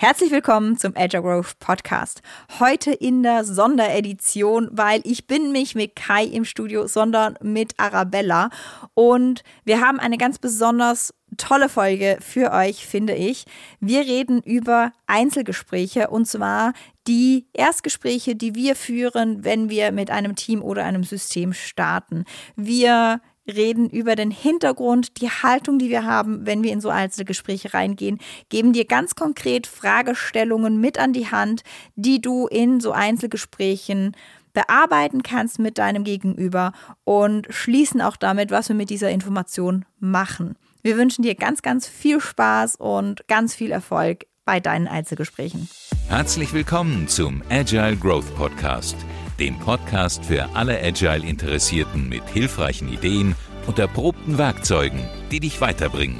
[0.00, 2.22] Herzlich willkommen zum Agile Growth Podcast.
[2.60, 8.50] Heute in der Sonderedition, weil ich bin nicht mit Kai im Studio, sondern mit Arabella.
[8.94, 13.44] Und wir haben eine ganz besonders tolle Folge für euch, finde ich.
[13.80, 16.74] Wir reden über Einzelgespräche und zwar
[17.08, 22.24] die Erstgespräche, die wir führen, wenn wir mit einem Team oder einem System starten.
[22.54, 27.74] Wir reden über den Hintergrund, die Haltung, die wir haben, wenn wir in so Einzelgespräche
[27.74, 31.62] reingehen, geben dir ganz konkret Fragestellungen mit an die Hand,
[31.96, 34.14] die du in so Einzelgesprächen
[34.52, 36.72] bearbeiten kannst mit deinem Gegenüber
[37.04, 40.56] und schließen auch damit, was wir mit dieser Information machen.
[40.82, 45.68] Wir wünschen dir ganz, ganz viel Spaß und ganz viel Erfolg bei deinen Einzelgesprächen.
[46.08, 48.96] Herzlich willkommen zum Agile Growth Podcast
[49.38, 53.36] dem Podcast für alle Agile-Interessierten mit hilfreichen Ideen
[53.68, 56.18] und erprobten Werkzeugen, die dich weiterbringen.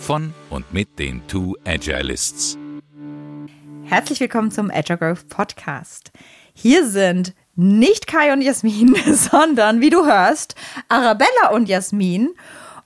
[0.00, 2.58] Von und mit den Two Agilists.
[3.84, 6.10] Herzlich willkommen zum Agile Growth Podcast.
[6.54, 10.56] Hier sind nicht Kai und Jasmin, sondern wie du hörst,
[10.88, 12.34] Arabella und Jasmin.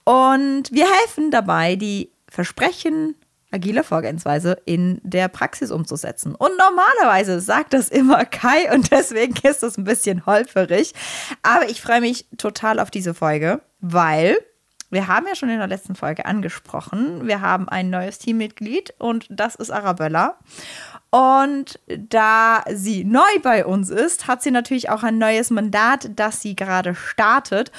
[0.04, 3.14] Und wir helfen dabei, die Versprechen,
[3.52, 6.34] agile Vorgehensweise in der Praxis umzusetzen.
[6.34, 10.94] Und normalerweise sagt das immer Kai und deswegen ist es ein bisschen holperig.
[11.42, 14.36] Aber ich freue mich total auf diese Folge, weil
[14.92, 19.26] wir haben ja schon in der letzten Folge angesprochen, wir haben ein neues Teammitglied und
[19.30, 20.36] das ist Arabella.
[21.08, 26.42] Und da sie neu bei uns ist, hat sie natürlich auch ein neues Mandat, das
[26.42, 27.72] sie gerade startet.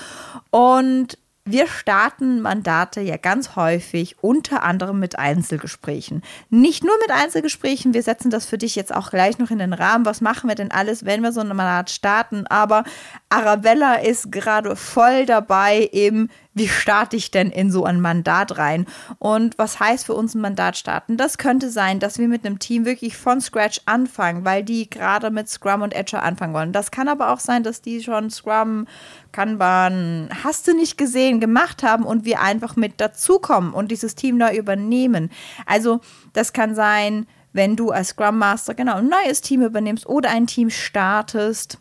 [0.50, 6.24] Und wir starten Mandate ja ganz häufig unter anderem mit Einzelgesprächen.
[6.50, 9.74] Nicht nur mit Einzelgesprächen, wir setzen das für dich jetzt auch gleich noch in den
[9.74, 10.06] Rahmen.
[10.06, 12.48] Was machen wir denn alles, wenn wir so ein Mandat starten?
[12.48, 12.86] Aber
[13.28, 18.86] Arabella ist gerade voll dabei im wie starte ich denn in so ein Mandat rein?
[19.20, 21.18] Und was heißt für uns ein Mandat starten?
[21.18, 25.31] Das könnte sein, dass wir mit einem Team wirklich von Scratch anfangen, weil die gerade
[25.31, 26.72] mit Scrum und Agile anfangen wollen.
[26.72, 28.88] Das kann aber auch sein, dass die schon Scrum,
[29.31, 34.38] Kanban, hast du nicht gesehen, gemacht haben und wir einfach mit dazukommen und dieses Team
[34.38, 35.31] neu übernehmen.
[35.66, 36.02] Also
[36.34, 40.47] das kann sein, wenn du als Scrum Master genau ein neues Team übernimmst oder ein
[40.47, 41.80] Team startest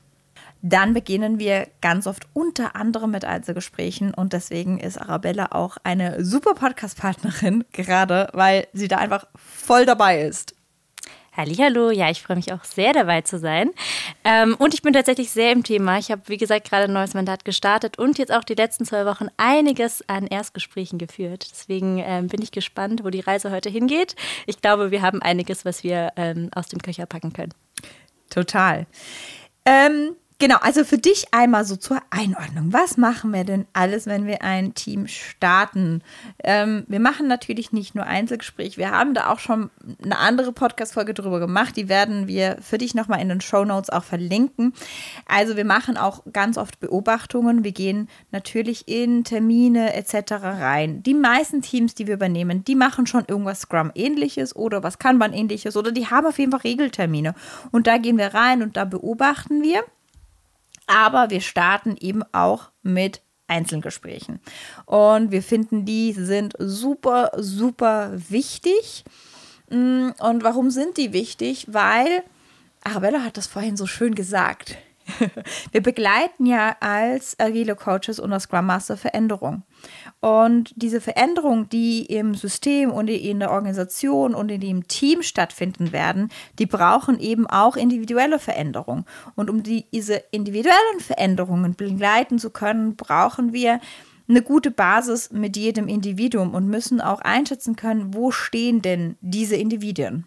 [0.62, 6.24] dann beginnen wir ganz oft unter anderem mit Einzelgesprächen und deswegen ist Arabella auch eine
[6.24, 10.54] super Podcast-Partnerin, gerade weil sie da einfach voll dabei ist.
[11.34, 13.70] Hallo, ja, ich freue mich auch sehr dabei zu sein.
[14.22, 15.98] Ähm, und ich bin tatsächlich sehr im Thema.
[15.98, 19.06] Ich habe, wie gesagt, gerade ein neues Mandat gestartet und jetzt auch die letzten zwei
[19.06, 21.48] Wochen einiges an Erstgesprächen geführt.
[21.50, 24.14] Deswegen ähm, bin ich gespannt, wo die Reise heute hingeht.
[24.46, 27.54] Ich glaube, wir haben einiges, was wir ähm, aus dem Köcher packen können.
[28.28, 28.86] Total.
[29.64, 32.72] Ähm, Genau, also für dich einmal so zur Einordnung.
[32.72, 36.02] Was machen wir denn alles, wenn wir ein Team starten?
[36.42, 38.76] Ähm, wir machen natürlich nicht nur Einzelgespräche.
[38.76, 39.70] Wir haben da auch schon
[40.02, 41.76] eine andere Podcast-Folge drüber gemacht.
[41.76, 44.72] Die werden wir für dich nochmal in den Show Notes auch verlinken.
[45.26, 47.62] Also wir machen auch ganz oft Beobachtungen.
[47.62, 50.32] Wir gehen natürlich in Termine etc.
[50.42, 51.04] rein.
[51.04, 55.92] Die meisten Teams, die wir übernehmen, die machen schon irgendwas Scrum-ähnliches oder was Kanban-ähnliches oder
[55.92, 57.36] die haben auf jeden Fall Regeltermine.
[57.70, 59.84] Und da gehen wir rein und da beobachten wir.
[60.86, 64.40] Aber wir starten eben auch mit Einzelgesprächen.
[64.86, 69.04] Und wir finden, die sind super, super wichtig.
[69.70, 71.66] Mm, und warum sind die wichtig?
[71.68, 72.22] Weil,
[72.82, 74.76] Arabella hat das vorhin so schön gesagt.
[75.72, 79.62] Wir begleiten ja als agile Coaches und als Scrum Master Veränderung.
[80.20, 85.92] Und diese Veränderungen, die im System und in der Organisation und in dem Team stattfinden
[85.92, 89.04] werden, die brauchen eben auch individuelle Veränderungen.
[89.34, 93.80] Und um diese individuellen Veränderungen begleiten zu können, brauchen wir
[94.28, 99.56] eine gute Basis mit jedem Individuum und müssen auch einschätzen können, wo stehen denn diese
[99.56, 100.26] Individuen.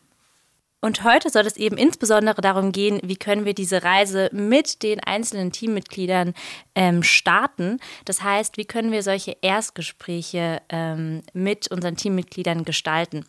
[0.85, 4.99] Und heute soll es eben insbesondere darum gehen, wie können wir diese Reise mit den
[4.99, 6.35] einzelnen Teammitgliedern
[6.75, 7.79] ähm, starten.
[8.05, 13.25] Das heißt, wie können wir solche Erstgespräche ähm, mit unseren Teammitgliedern gestalten.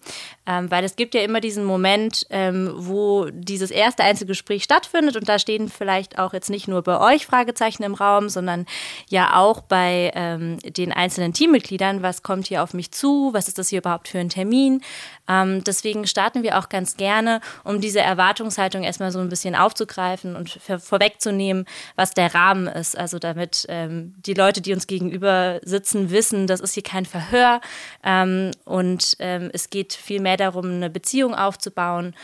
[0.46, 5.26] Ähm, weil es gibt ja immer diesen Moment, ähm, wo dieses erste Einzelgespräch stattfindet und
[5.26, 8.66] da stehen vielleicht auch jetzt nicht nur bei euch Fragezeichen im Raum, sondern
[9.08, 12.02] ja auch bei ähm, den einzelnen Teammitgliedern.
[12.02, 13.30] Was kommt hier auf mich zu?
[13.32, 14.82] Was ist das hier überhaupt für ein Termin?
[15.28, 20.36] Ähm, deswegen starten wir auch ganz gerne, um diese Erwartungshaltung erstmal so ein bisschen aufzugreifen
[20.36, 22.96] und vorwegzunehmen, was der Rahmen ist.
[22.96, 27.60] Also damit ähm, die Leute, die uns gegenüber sitzen, wissen, das ist hier kein Verhör
[28.04, 32.14] ähm, und ähm, es geht vielmehr darum, eine Beziehung aufzubauen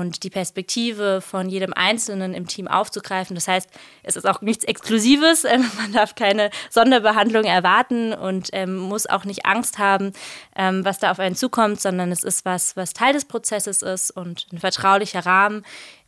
[0.00, 3.34] und die Perspektive von jedem Einzelnen im Team aufzugreifen.
[3.34, 3.68] Das heißt,
[4.02, 5.44] es ist auch nichts Exklusives.
[5.50, 10.12] Ähm, man darf keine Sonderbehandlung erwarten und ähm, muss auch nicht Angst haben,
[10.54, 14.12] ähm, was da auf einen zukommt, sondern es ist was, was Teil des Prozesses ist
[14.12, 15.64] und ein vertraulicher Rahmen,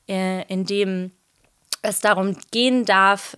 [0.08, 1.10] äh, in dem
[1.82, 3.36] es darum gehen darf,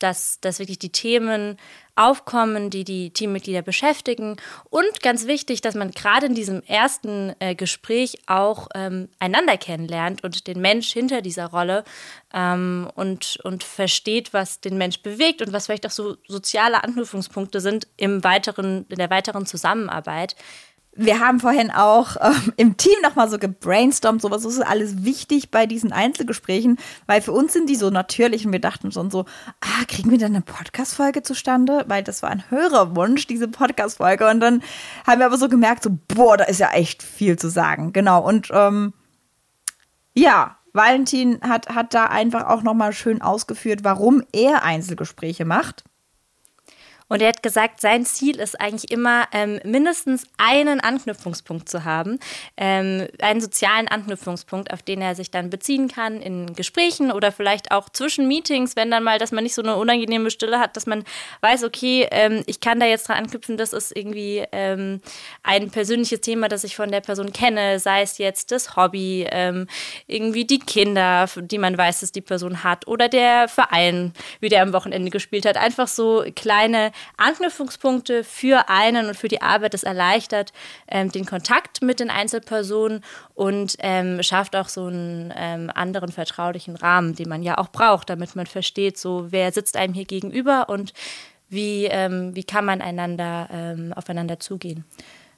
[0.00, 1.56] dass, dass wirklich die Themen
[1.96, 4.36] aufkommen, die die Teammitglieder beschäftigen.
[4.70, 10.24] Und ganz wichtig, dass man gerade in diesem ersten äh, Gespräch auch ähm, einander kennenlernt
[10.24, 11.84] und den Mensch hinter dieser Rolle
[12.32, 17.60] ähm, und, und versteht, was den Mensch bewegt und was vielleicht auch so soziale Anknüpfungspunkte
[17.60, 20.34] sind im weiteren, in der weiteren Zusammenarbeit
[20.96, 25.50] wir haben vorhin auch ähm, im Team nochmal so gebrainstormt, so was ist alles wichtig
[25.50, 29.24] bei diesen Einzelgesprächen, weil für uns sind die so natürlich und wir dachten schon so,
[29.60, 31.84] ah, kriegen wir dann eine Podcast-Folge zustande?
[31.88, 34.28] Weil das war ein Hörerwunsch, diese Podcast-Folge.
[34.28, 34.62] Und dann
[35.06, 37.92] haben wir aber so gemerkt, so, boah, da ist ja echt viel zu sagen.
[37.92, 38.26] Genau.
[38.26, 38.92] Und ähm,
[40.14, 45.84] ja, Valentin hat, hat da einfach auch nochmal schön ausgeführt, warum er Einzelgespräche macht.
[47.08, 52.18] Und er hat gesagt, sein Ziel ist eigentlich immer, ähm, mindestens einen Anknüpfungspunkt zu haben,
[52.56, 57.72] ähm, einen sozialen Anknüpfungspunkt, auf den er sich dann beziehen kann in Gesprächen oder vielleicht
[57.72, 60.86] auch zwischen Meetings, wenn dann mal, dass man nicht so eine unangenehme Stille hat, dass
[60.86, 61.04] man
[61.42, 65.00] weiß, okay, ähm, ich kann da jetzt dran anknüpfen, das ist irgendwie ähm,
[65.42, 69.66] ein persönliches Thema, das ich von der Person kenne, sei es jetzt das Hobby, ähm,
[70.06, 74.62] irgendwie die Kinder, die man weiß, dass die Person hat oder der Verein, wie der
[74.62, 75.58] am Wochenende gespielt hat.
[75.58, 79.74] Einfach so kleine Anknüpfungspunkte für einen und für die Arbeit.
[79.74, 80.52] Das erleichtert
[80.88, 83.02] ähm, den Kontakt mit den Einzelpersonen
[83.34, 88.10] und ähm, schafft auch so einen ähm, anderen vertraulichen Rahmen, den man ja auch braucht,
[88.10, 90.92] damit man versteht, so wer sitzt einem hier gegenüber und
[91.48, 94.84] wie, ähm, wie kann man einander ähm, aufeinander zugehen.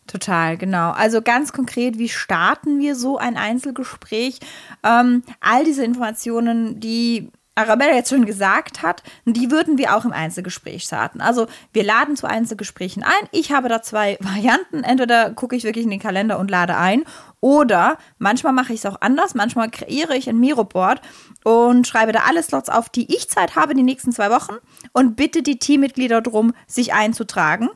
[0.07, 0.93] Total, genau.
[0.93, 4.39] Also ganz konkret, wie starten wir so ein Einzelgespräch?
[4.85, 10.13] Ähm, all diese Informationen, die Arabella jetzt schon gesagt hat, die würden wir auch im
[10.13, 11.21] Einzelgespräch starten.
[11.21, 13.29] Also wir laden zu Einzelgesprächen ein.
[13.33, 14.85] Ich habe da zwei Varianten.
[14.85, 17.05] Entweder gucke ich wirklich in den Kalender und lade ein
[17.41, 19.35] oder manchmal mache ich es auch anders.
[19.35, 21.01] Manchmal kreiere ich ein Miro-Board
[21.45, 24.57] und schreibe da alle Slots auf, die ich Zeit habe die nächsten zwei Wochen
[24.93, 27.71] und bitte die Teammitglieder darum, sich einzutragen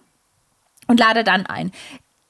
[0.88, 1.72] und lade dann ein.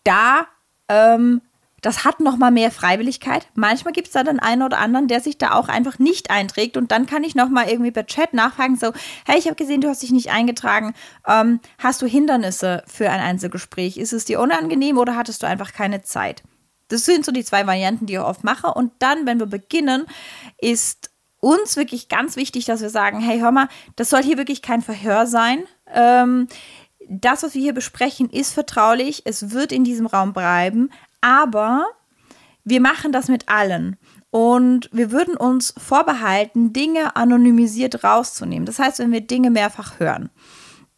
[0.04, 0.46] Da
[0.88, 1.40] ähm,
[1.80, 3.46] das hat noch mal mehr Freiwilligkeit.
[3.54, 6.76] Manchmal gibt es da dann einen oder anderen, der sich da auch einfach nicht einträgt
[6.76, 8.92] und dann kann ich noch mal irgendwie per Chat nachfragen, so,
[9.26, 10.94] hey, ich habe gesehen, du hast dich nicht eingetragen.
[11.26, 13.96] Ähm, hast du Hindernisse für ein Einzelgespräch?
[13.96, 16.42] Ist es dir unangenehm oder hattest du einfach keine Zeit?
[16.88, 18.74] Das sind so die zwei Varianten, die ich oft mache.
[18.74, 20.06] Und dann, wenn wir beginnen,
[20.58, 24.60] ist uns wirklich ganz wichtig, dass wir sagen, hey, hör mal, das soll hier wirklich
[24.60, 25.64] kein Verhör sein.
[25.92, 26.48] Ähm,
[27.08, 29.22] das, was wir hier besprechen, ist vertraulich.
[29.24, 30.90] Es wird in diesem Raum bleiben.
[31.20, 31.86] Aber
[32.64, 33.96] wir machen das mit allen.
[34.30, 38.66] Und wir würden uns vorbehalten, Dinge anonymisiert rauszunehmen.
[38.66, 40.30] Das heißt, wenn wir Dinge mehrfach hören,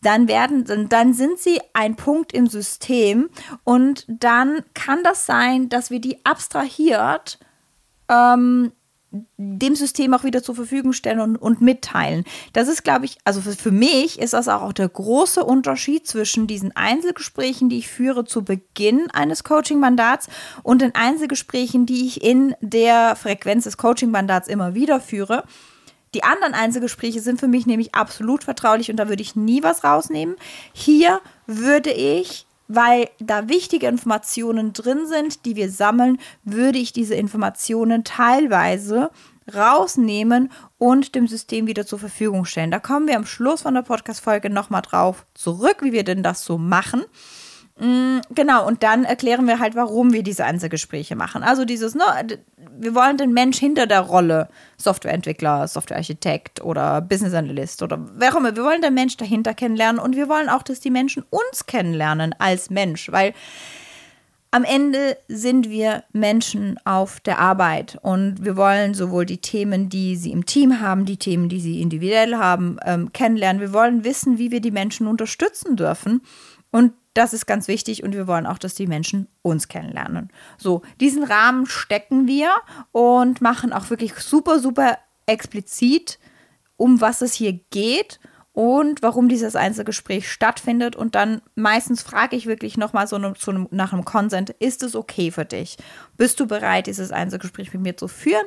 [0.02, 3.30] dann werden, dann sind sie ein Punkt im System
[3.64, 7.38] und dann kann das sein, dass wir die abstrahiert
[8.08, 8.72] ähm,
[9.36, 12.24] dem System auch wieder zur Verfügung stellen und, und mitteilen.
[12.52, 16.46] Das ist, glaube ich, also für, für, mich ist das auch der große Unterschied zwischen
[16.46, 20.28] diesen Einzelgesprächen, die ich führe zu Beginn eines Coaching-Mandats
[20.62, 25.44] und den Einzelgesprächen, die ich in der Frequenz des Coaching-Mandats immer wieder führe.
[26.14, 29.84] Die anderen Einzelgespräche sind für mich nämlich absolut vertraulich und da würde ich nie was
[29.84, 30.36] rausnehmen.
[30.72, 37.14] Hier würde ich weil da wichtige Informationen drin sind, die wir sammeln, würde ich diese
[37.14, 39.10] Informationen teilweise
[39.52, 42.70] rausnehmen und dem System wieder zur Verfügung stellen.
[42.70, 46.44] Da kommen wir am Schluss von der Podcast-Folge nochmal drauf zurück, wie wir denn das
[46.44, 47.04] so machen.
[47.78, 51.42] Mm, genau, und dann erklären wir halt, warum wir diese Einzelgespräche machen.
[51.42, 52.04] Also dieses, ne,
[52.78, 58.38] wir wollen den Mensch hinter der Rolle, Softwareentwickler, Softwarearchitekt oder Business Analyst oder wer auch
[58.38, 61.66] immer, wir wollen den Mensch dahinter kennenlernen und wir wollen auch, dass die Menschen uns
[61.66, 63.32] kennenlernen als Mensch, weil
[64.54, 70.14] am Ende sind wir Menschen auf der Arbeit und wir wollen sowohl die Themen, die
[70.14, 73.62] sie im Team haben, die Themen, die sie individuell haben, ähm, kennenlernen.
[73.62, 76.20] Wir wollen wissen, wie wir die Menschen unterstützen dürfen.
[76.70, 80.30] Und das ist ganz wichtig und wir wollen auch, dass die Menschen uns kennenlernen.
[80.58, 82.50] So, diesen Rahmen stecken wir
[82.92, 86.18] und machen auch wirklich super, super explizit,
[86.76, 88.18] um was es hier geht
[88.52, 90.96] und warum dieses Einzelgespräch stattfindet.
[90.96, 95.44] Und dann meistens frage ich wirklich nochmal so, nach einem Consent, ist es okay für
[95.44, 95.76] dich?
[96.16, 98.46] Bist du bereit, dieses Einzelgespräch mit mir zu führen?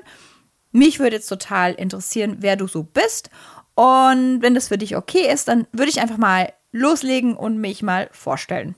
[0.72, 3.30] Mich würde jetzt total interessieren, wer du so bist.
[3.76, 7.82] Und wenn das für dich okay ist, dann würde ich einfach mal loslegen und mich
[7.82, 8.76] mal vorstellen.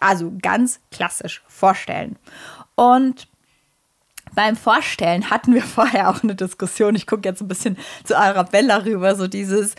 [0.00, 2.16] Also ganz klassisch vorstellen.
[2.74, 3.28] Und
[4.34, 6.94] beim Vorstellen hatten wir vorher auch eine Diskussion.
[6.94, 9.74] Ich gucke jetzt ein bisschen zu Arabella rüber, so dieses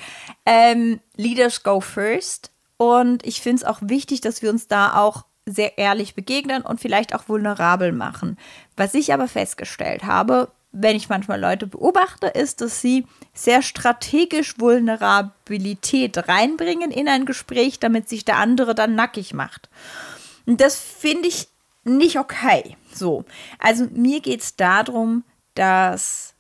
[0.46, 2.52] ähm, Leaders go first.
[2.78, 6.80] Und ich finde es auch wichtig, dass wir uns da auch sehr ehrlich begegnen und
[6.80, 8.38] vielleicht auch vulnerabel machen.
[8.78, 14.60] Was ich aber festgestellt habe, wenn ich manchmal Leute beobachte, ist, dass sie sehr strategisch
[14.60, 19.70] Vulnerabilität reinbringen in ein Gespräch, damit sich der andere dann nackig macht.
[20.46, 21.48] Und das finde ich
[21.84, 22.78] nicht okay.
[22.94, 23.26] So.
[23.58, 25.24] Also mir geht es darum,
[25.56, 26.36] dass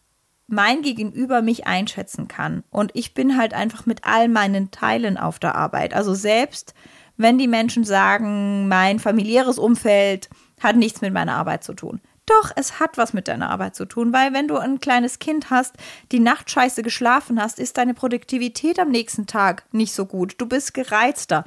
[0.48, 2.64] mein Gegenüber mich einschätzen kann.
[2.70, 5.94] Und ich bin halt einfach mit all meinen Teilen auf der Arbeit.
[5.94, 6.74] Also selbst
[7.18, 10.30] wenn die Menschen sagen, mein familiäres Umfeld
[10.62, 12.00] hat nichts mit meiner Arbeit zu tun.
[12.30, 15.50] Doch, es hat was mit deiner Arbeit zu tun, weil wenn du ein kleines Kind
[15.50, 15.76] hast,
[16.12, 20.36] die Nacht scheiße geschlafen hast, ist deine Produktivität am nächsten Tag nicht so gut.
[20.38, 21.44] Du bist gereizter.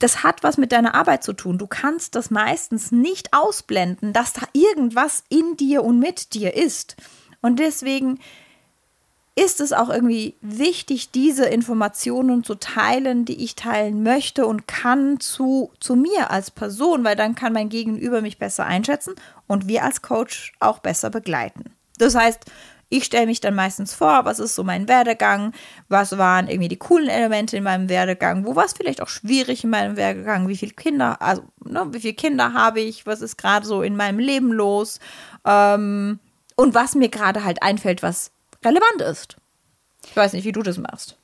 [0.00, 1.58] Das hat was mit deiner Arbeit zu tun.
[1.58, 6.96] Du kannst das meistens nicht ausblenden, dass da irgendwas in dir und mit dir ist.
[7.40, 8.18] Und deswegen
[9.36, 15.18] ist es auch irgendwie wichtig, diese Informationen zu teilen, die ich teilen möchte und kann
[15.18, 19.14] zu, zu mir als Person, weil dann kann mein Gegenüber mich besser einschätzen
[19.48, 21.64] und wir als Coach auch besser begleiten.
[21.98, 22.44] Das heißt,
[22.90, 25.52] ich stelle mich dann meistens vor, was ist so mein Werdegang,
[25.88, 29.64] was waren irgendwie die coolen Elemente in meinem Werdegang, wo war es vielleicht auch schwierig
[29.64, 33.36] in meinem Werdegang, wie viele Kinder, also ne, wie viele Kinder habe ich, was ist
[33.36, 35.00] gerade so in meinem Leben los
[35.44, 36.20] ähm,
[36.54, 38.30] und was mir gerade halt einfällt, was
[38.64, 39.36] relevant ist.
[40.06, 41.16] Ich weiß nicht, wie du das machst.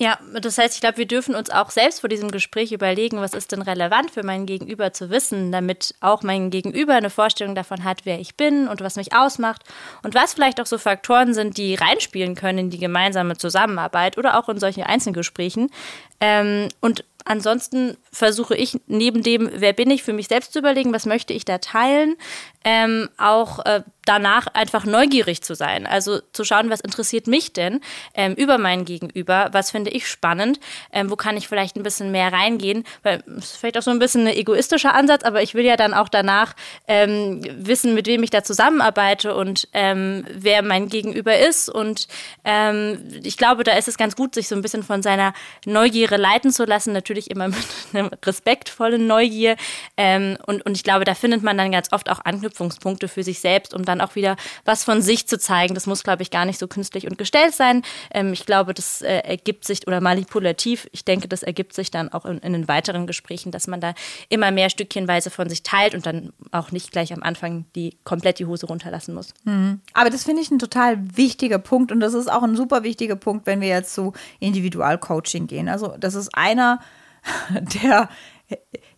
[0.00, 3.34] Ja, das heißt, ich glaube, wir dürfen uns auch selbst vor diesem Gespräch überlegen, was
[3.34, 7.84] ist denn relevant für mein Gegenüber zu wissen, damit auch mein Gegenüber eine Vorstellung davon
[7.84, 9.62] hat, wer ich bin und was mich ausmacht
[10.02, 14.38] und was vielleicht auch so Faktoren sind, die reinspielen können in die gemeinsame Zusammenarbeit oder
[14.38, 15.70] auch in solchen Einzelgesprächen.
[16.18, 20.94] Ähm, und ansonsten versuche ich neben dem, wer bin ich, für mich selbst zu überlegen,
[20.94, 22.16] was möchte ich da teilen,
[22.64, 25.86] ähm, auch äh, danach einfach neugierig zu sein.
[25.86, 27.80] Also zu schauen, was interessiert mich denn
[28.14, 30.58] ähm, über mein Gegenüber, was finde ich spannend,
[30.92, 33.92] ähm, wo kann ich vielleicht ein bisschen mehr reingehen, weil es ist vielleicht auch so
[33.92, 36.56] ein bisschen ein egoistischer Ansatz, aber ich will ja dann auch danach
[36.88, 41.68] ähm, wissen, mit wem ich da zusammenarbeite und ähm, wer mein Gegenüber ist.
[41.68, 42.08] Und
[42.44, 46.16] ähm, ich glaube, da ist es ganz gut, sich so ein bisschen von seiner Neugierde
[46.16, 47.58] leiten zu lassen, natürlich immer mit
[47.92, 49.54] einer respektvollen Neugier.
[49.96, 53.22] Ähm, und, und ich glaube, da findet man dann ganz oft auch Anknüpfungspunkte Anknüpfungspunkte für
[53.22, 55.74] sich selbst, um dann auch wieder was von sich zu zeigen.
[55.74, 57.82] Das muss, glaube ich, gar nicht so künstlich und gestellt sein.
[58.12, 60.88] Ähm, ich glaube, das äh, ergibt sich oder manipulativ.
[60.92, 63.94] Ich denke, das ergibt sich dann auch in, in den weiteren Gesprächen, dass man da
[64.28, 68.38] immer mehr stückchenweise von sich teilt und dann auch nicht gleich am Anfang die komplett
[68.38, 69.34] die Hose runterlassen muss.
[69.44, 69.80] Mhm.
[69.92, 73.16] Aber das finde ich ein total wichtiger Punkt und das ist auch ein super wichtiger
[73.16, 75.68] Punkt, wenn wir jetzt zu Individualcoaching gehen.
[75.68, 76.80] Also das ist einer
[77.50, 78.08] der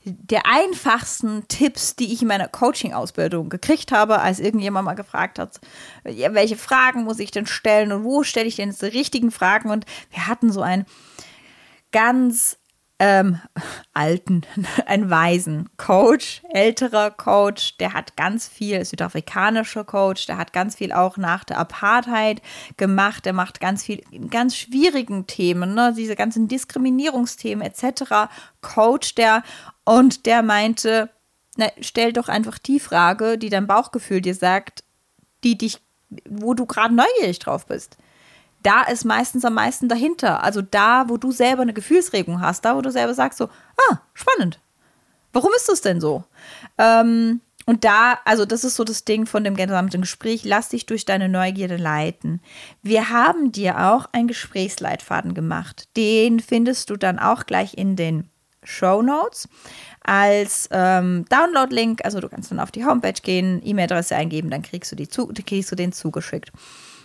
[0.05, 5.61] der einfachsten Tipps, die ich in meiner Coaching-Ausbildung gekriegt habe, als irgendjemand mal gefragt hat,
[6.05, 9.71] welche Fragen muss ich denn stellen und wo stelle ich denn jetzt die richtigen Fragen?
[9.71, 10.87] Und wir hatten so ein
[11.93, 12.59] ganz
[13.03, 13.41] ähm,
[13.95, 14.43] alten,
[14.87, 20.93] ein weisen Coach, älterer Coach, der hat ganz viel, südafrikanischer Coach, der hat ganz viel
[20.93, 22.41] auch nach der Apartheid
[22.77, 28.31] gemacht, der macht ganz viel in ganz schwierigen Themen, ne, diese ganzen Diskriminierungsthemen etc.
[28.61, 29.43] Coach der
[29.85, 31.11] und der meinte,
[31.57, 34.85] na, stell doch einfach die Frage, die dein Bauchgefühl dir sagt,
[35.43, 35.81] die dich,
[36.29, 37.99] wo du gerade neugierig drauf bist
[38.63, 40.43] da ist meistens am meisten dahinter.
[40.43, 43.49] Also da, wo du selber eine Gefühlsregung hast, da, wo du selber sagst so,
[43.91, 44.61] ah, spannend.
[45.33, 46.25] Warum ist das denn so?
[46.79, 50.87] Ähm, und da, also das ist so das Ding von dem gesamten Gespräch, lass dich
[50.87, 52.41] durch deine Neugierde leiten.
[52.83, 55.89] Wir haben dir auch einen Gesprächsleitfaden gemacht.
[55.97, 58.29] Den findest du dann auch gleich in den
[58.65, 59.49] Show Notes
[60.03, 62.05] als ähm, Download-Link.
[62.05, 65.29] Also du kannst dann auf die Homepage gehen, E-Mail-Adresse eingeben, dann kriegst du, die zu,
[65.29, 66.53] kriegst du den zugeschickt.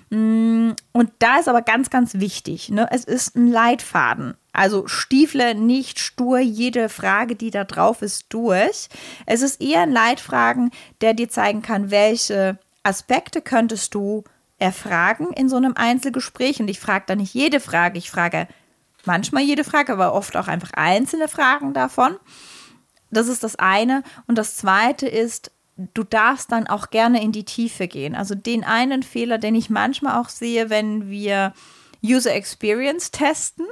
[0.10, 2.88] Mm, und da ist aber ganz, ganz wichtig, ne?
[2.92, 4.36] es ist ein Leitfaden.
[4.54, 8.90] Also Stiefle nicht stur jede Frage, die da drauf ist, durch.
[9.26, 10.72] Es ist eher ein Leitfragen,
[11.02, 14.24] der dir zeigen kann, welche Aspekte könntest du
[14.58, 16.60] erfragen in so einem Einzelgespräch.
[16.60, 18.48] Und ich frage da nicht jede Frage, ich frage
[19.06, 22.18] manchmal jede Frage, aber oft auch einfach einzelne Fragen davon.
[23.12, 24.04] Das ist das eine.
[24.28, 28.16] Und das zweite ist, du darfst dann auch gerne in die Tiefe gehen.
[28.16, 31.54] Also den einen Fehler, den ich manchmal auch sehe, wenn wir
[32.04, 33.66] User Experience testen.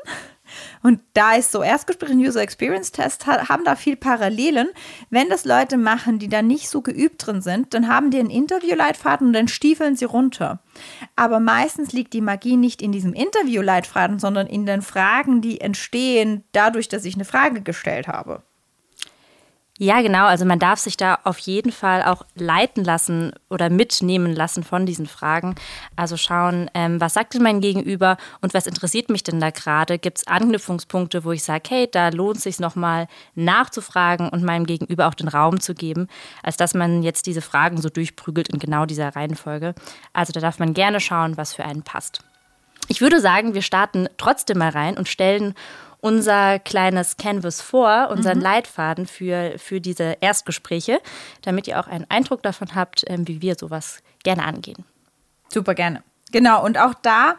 [0.84, 4.68] Und da ist so Erstgespräch und User Experience Test haben da viel Parallelen.
[5.10, 8.30] Wenn das Leute machen, die da nicht so geübt drin sind, dann haben die einen
[8.30, 10.60] Interviewleitfaden und dann stiefeln sie runter.
[11.16, 16.44] Aber meistens liegt die Magie nicht in diesem Interviewleitfaden, sondern in den Fragen, die entstehen
[16.52, 18.44] dadurch, dass ich eine Frage gestellt habe.
[19.78, 20.26] Ja, genau.
[20.26, 24.86] Also man darf sich da auf jeden Fall auch leiten lassen oder mitnehmen lassen von
[24.86, 25.56] diesen Fragen.
[25.98, 30.00] Also schauen, ähm, was sagt denn mein Gegenüber und was interessiert mich denn da gerade?
[30.00, 34.66] Gibt es Anknüpfungspunkte, wo ich sage, hey, da lohnt es sich nochmal nachzufragen und meinem
[34.66, 36.08] Gegenüber auch den Raum zu geben,
[36.42, 39.76] als dass man jetzt diese Fragen so durchprügelt in genau dieser Reihenfolge.
[40.14, 42.22] Also da darf man gerne schauen, was für einen passt.
[42.88, 45.54] Ich würde sagen, wir starten trotzdem mal rein und stellen
[46.06, 48.44] unser kleines Canvas vor, unseren mhm.
[48.44, 51.02] Leitfaden für, für diese Erstgespräche,
[51.42, 54.86] damit ihr auch einen Eindruck davon habt, ähm, wie wir sowas gerne angehen.
[55.50, 56.04] Super gerne.
[56.32, 57.38] Genau, und auch da,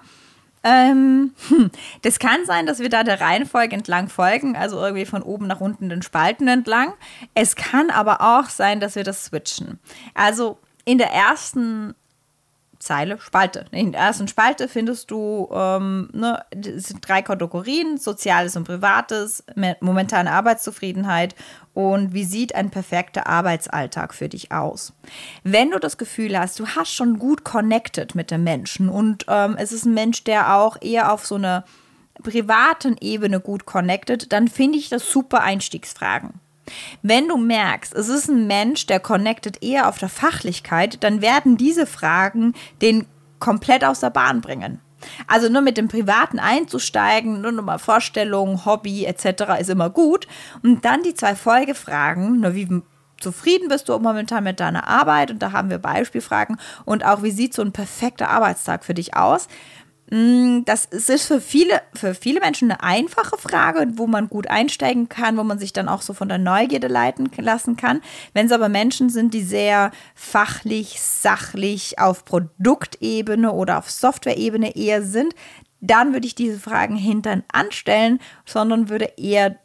[0.64, 1.30] ähm,
[2.02, 5.61] das kann sein, dass wir da der Reihenfolge entlang folgen, also irgendwie von oben nach
[5.61, 6.92] unten den Spalten entlang.
[7.35, 9.78] Es kann aber auch sein, dass wir das switchen.
[10.12, 11.94] Also in der ersten
[12.87, 13.66] Zeile, Spalte.
[13.73, 19.45] In der ersten Spalte findest du ähm, ne, sind drei Kategorien: Soziales und Privates,
[19.81, 21.35] momentane Arbeitszufriedenheit
[21.75, 24.93] und wie sieht ein perfekter Arbeitsalltag für dich aus.
[25.43, 29.57] Wenn du das Gefühl hast, du hast schon gut connected mit dem Menschen und ähm,
[29.59, 31.64] es ist ein Mensch, der auch eher auf so einer
[32.23, 36.40] privaten Ebene gut connected, dann finde ich das super Einstiegsfragen.
[37.02, 41.56] Wenn du merkst, es ist ein Mensch, der connectet eher auf der Fachlichkeit, dann werden
[41.56, 43.06] diese Fragen den
[43.38, 44.80] komplett aus der Bahn bringen.
[45.26, 49.61] Also nur mit dem Privaten einzusteigen, nur nochmal Vorstellung, Hobby etc.
[49.61, 50.26] ist immer gut.
[50.62, 52.82] Und dann die zwei Folgefragen, nur wie
[53.20, 55.30] zufrieden bist du momentan mit deiner Arbeit?
[55.30, 56.58] Und da haben wir Beispielfragen.
[56.85, 59.49] Und auch, wie sieht so ein perfekter Arbeitstag für dich aus?
[60.10, 65.08] Mm, das ist für viele, für viele Menschen eine einfache Frage, wo man gut einsteigen
[65.08, 68.00] kann, wo man sich dann auch so von der Neugierde leiten lassen kann.
[68.32, 75.02] Wenn es aber Menschen sind, die sehr fachlich, sachlich auf Produktebene oder auf Softwareebene eher
[75.02, 75.34] sind,
[75.80, 79.56] dann würde ich diese Fragen hintern anstellen, sondern würde eher,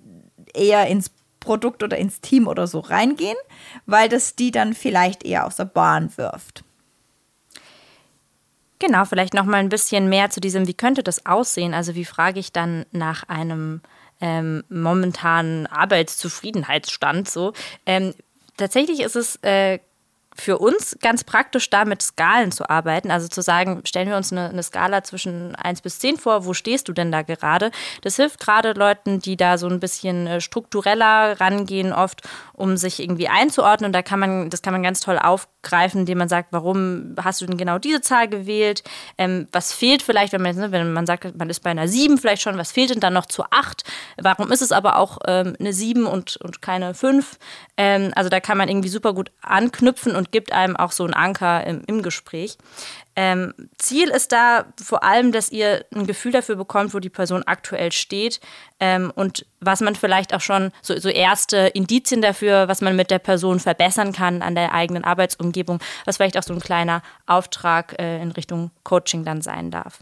[0.53, 3.37] eher ins Produkt oder ins Team oder so reingehen,
[3.85, 6.63] weil das die dann vielleicht eher aus der Bahn wirft.
[8.81, 11.75] Genau, vielleicht noch mal ein bisschen mehr zu diesem, wie könnte das aussehen?
[11.75, 13.81] Also wie frage ich dann nach einem
[14.19, 17.53] ähm, momentanen Arbeitszufriedenheitsstand so?
[17.85, 18.15] Ähm,
[18.57, 19.77] tatsächlich ist es äh,
[20.35, 23.11] für uns ganz praktisch, da mit Skalen zu arbeiten.
[23.11, 26.53] Also zu sagen, stellen wir uns eine, eine, Skala zwischen 1 bis 10 vor, wo
[26.53, 27.71] stehst du denn da gerade?
[28.01, 32.21] Das hilft gerade Leuten, die da so ein bisschen äh, struktureller rangehen, oft,
[32.53, 33.89] um sich irgendwie einzuordnen.
[33.89, 37.41] Und da kann man, das kann man ganz toll aufgreifen, indem man sagt, warum hast
[37.41, 38.83] du denn genau diese Zahl gewählt?
[39.17, 42.17] Ähm, was fehlt vielleicht, wenn man, ne, wenn man sagt, man ist bei einer 7
[42.17, 43.83] vielleicht schon, was fehlt denn dann noch zu 8?
[44.21, 47.37] Warum ist es aber auch ähm, eine 7 und, und keine 5?
[47.75, 51.15] Ähm, also da kann man irgendwie super gut anknüpfen und gibt einem auch so einen
[51.15, 52.57] Anker im, im Gespräch.
[53.15, 57.43] Ähm, Ziel ist da vor allem, dass ihr ein Gefühl dafür bekommt, wo die Person
[57.43, 58.39] aktuell steht
[58.79, 63.09] ähm, und was man vielleicht auch schon, so, so, erste Indizien dafür, was man mit
[63.09, 67.99] der Person verbessern kann an der eigenen Arbeitsumgebung, was vielleicht auch so ein kleiner Auftrag
[67.99, 69.99] äh, in Richtung Coaching dann sein darf.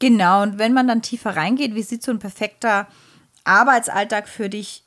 [0.00, 2.88] Genau, und wenn man dann tiefer reingeht, wie sieht so ein perfekter
[3.44, 4.83] Arbeitsalltag für dich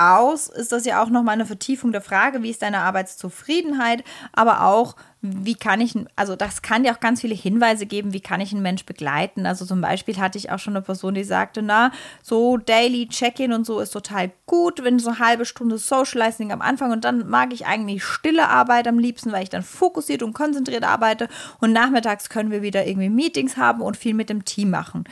[0.00, 4.64] aus, ist das ja auch nochmal eine Vertiefung der Frage, wie ist deine Arbeitszufriedenheit, aber
[4.64, 8.40] auch, wie kann ich, also das kann dir auch ganz viele Hinweise geben, wie kann
[8.40, 9.44] ich einen Mensch begleiten.
[9.44, 13.52] Also zum Beispiel hatte ich auch schon eine Person, die sagte, na, so Daily Check-in
[13.52, 17.28] und so ist total gut, wenn so eine halbe Stunde Socializing am Anfang und dann
[17.28, 21.28] mag ich eigentlich stille Arbeit am liebsten, weil ich dann fokussiert und konzentriert arbeite
[21.60, 25.04] und nachmittags können wir wieder irgendwie Meetings haben und viel mit dem Team machen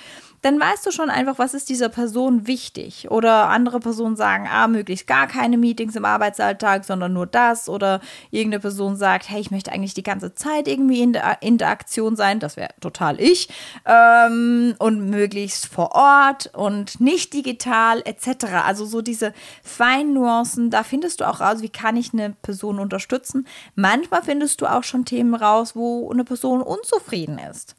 [0.43, 3.11] dann weißt du schon einfach, was ist dieser Person wichtig.
[3.11, 7.69] Oder andere Personen sagen, ah, möglichst gar keine Meetings im Arbeitsalltag, sondern nur das.
[7.69, 12.15] Oder irgendeine Person sagt, hey, ich möchte eigentlich die ganze Zeit irgendwie in der Interaktion
[12.15, 12.39] sein.
[12.39, 13.49] Das wäre total ich.
[13.85, 18.47] Ähm, und möglichst vor Ort und nicht digital etc.
[18.65, 22.79] Also so diese feinen Nuancen, da findest du auch raus, wie kann ich eine Person
[22.79, 23.47] unterstützen.
[23.75, 27.75] Manchmal findest du auch schon Themen raus, wo eine Person unzufrieden ist.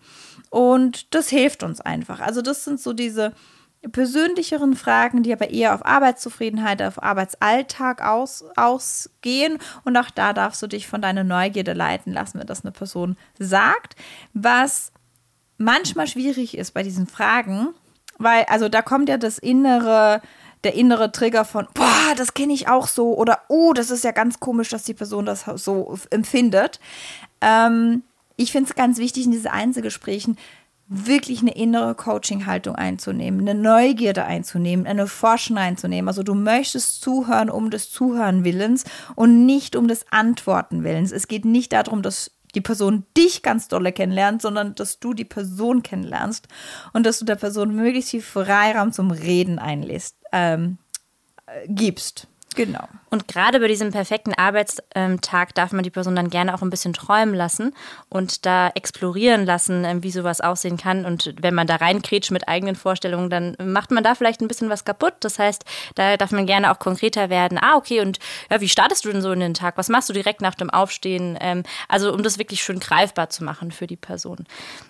[0.49, 2.19] Und das hilft uns einfach.
[2.19, 3.33] Also das sind so diese
[3.91, 9.57] persönlicheren Fragen, die aber eher auf Arbeitszufriedenheit, auf Arbeitsalltag aus, ausgehen.
[9.85, 13.15] Und auch da darfst du dich von deiner Neugierde leiten lassen, wenn das eine Person
[13.37, 13.95] sagt.
[14.33, 14.91] Was
[15.57, 17.69] manchmal schwierig ist bei diesen Fragen,
[18.17, 20.21] weil, also da kommt ja das innere,
[20.65, 24.11] der innere Trigger von, boah, das kenne ich auch so oder oh, das ist ja
[24.11, 26.81] ganz komisch, dass die Person das so empfindet.
[27.39, 28.03] Ähm,
[28.39, 30.37] ich finde es ganz wichtig in diesen Einzelgesprächen,
[30.87, 36.07] wirklich eine innere Coaching-Haltung einzunehmen, eine Neugierde einzunehmen, eine Forschen einzunehmen.
[36.07, 41.11] Also du möchtest zuhören um des Zuhören Willens und nicht um des Antworten Willens.
[41.11, 45.25] Es geht nicht darum, dass die Person dich ganz dolle kennenlernt, sondern dass du die
[45.25, 46.47] Person kennenlernst
[46.93, 50.77] und dass du der Person möglichst viel Freiraum zum Reden einlässt, ähm,
[51.45, 52.28] äh, gibst.
[52.55, 52.87] Genau.
[53.11, 56.93] Und gerade bei diesem perfekten Arbeitstag darf man die Person dann gerne auch ein bisschen
[56.93, 57.73] träumen lassen
[58.09, 61.05] und da explorieren lassen, ähm, wie sowas aussehen kann.
[61.05, 64.69] Und wenn man da reinkrätscht mit eigenen Vorstellungen, dann macht man da vielleicht ein bisschen
[64.69, 65.13] was kaputt.
[65.21, 65.63] Das heißt,
[65.95, 67.59] da darf man gerne auch konkreter werden.
[67.61, 69.77] Ah, okay, und ja, wie startest du denn so in den Tag?
[69.77, 71.37] Was machst du direkt nach dem Aufstehen?
[71.39, 74.45] Ähm, also, um das wirklich schön greifbar zu machen für die Person.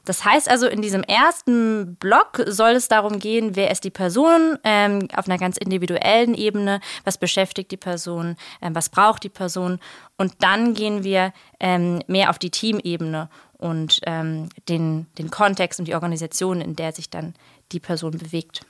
[0.06, 4.58] Das heißt also, in diesem ersten Block soll es darum gehen, wer ist die Person
[4.64, 9.80] ähm, auf einer ganz individuellen Ebene, was beschäftigt die Person, ähm, was braucht die Person.
[10.18, 15.88] Und dann gehen wir ähm, mehr auf die Teamebene und ähm, den, den Kontext und
[15.88, 17.34] die Organisation, in der sich dann
[17.72, 18.66] die Person bewegt.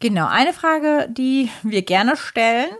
[0.00, 2.70] Genau, eine Frage, die wir gerne stellen.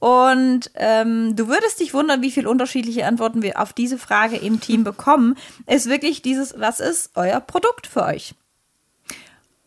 [0.00, 4.60] Und ähm, du würdest dich wundern, wie viele unterschiedliche Antworten wir auf diese Frage im
[4.60, 5.36] Team bekommen,
[5.66, 8.34] ist wirklich dieses, was ist euer Produkt für euch?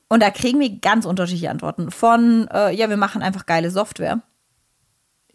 [0.10, 1.92] Und da kriegen wir ganz unterschiedliche Antworten.
[1.92, 4.22] Von, äh, ja, wir machen einfach geile Software.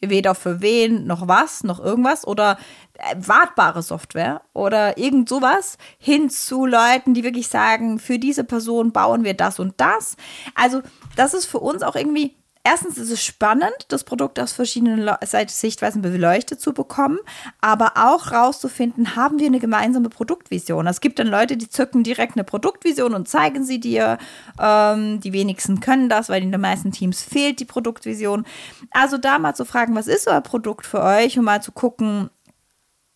[0.04, 2.26] Weder für wen, noch was, noch irgendwas.
[2.26, 2.58] Oder
[2.94, 5.78] äh, wartbare Software oder irgend sowas.
[5.98, 10.16] Hin zu Leuten, die wirklich sagen, für diese Person bauen wir das und das.
[10.54, 10.82] Also,
[11.16, 15.10] das ist für uns auch irgendwie Erstens ist es spannend, das Produkt aus verschiedenen
[15.48, 17.18] Sichtweisen beleuchtet zu bekommen,
[17.60, 20.86] aber auch rauszufinden, haben wir eine gemeinsame Produktvision.
[20.86, 24.16] Es gibt dann Leute, die zücken direkt eine Produktvision und zeigen sie dir.
[24.60, 28.46] Ähm, die wenigsten können das, weil in den meisten Teams fehlt die Produktvision.
[28.92, 32.30] Also da mal zu fragen, was ist euer Produkt für euch und mal zu gucken,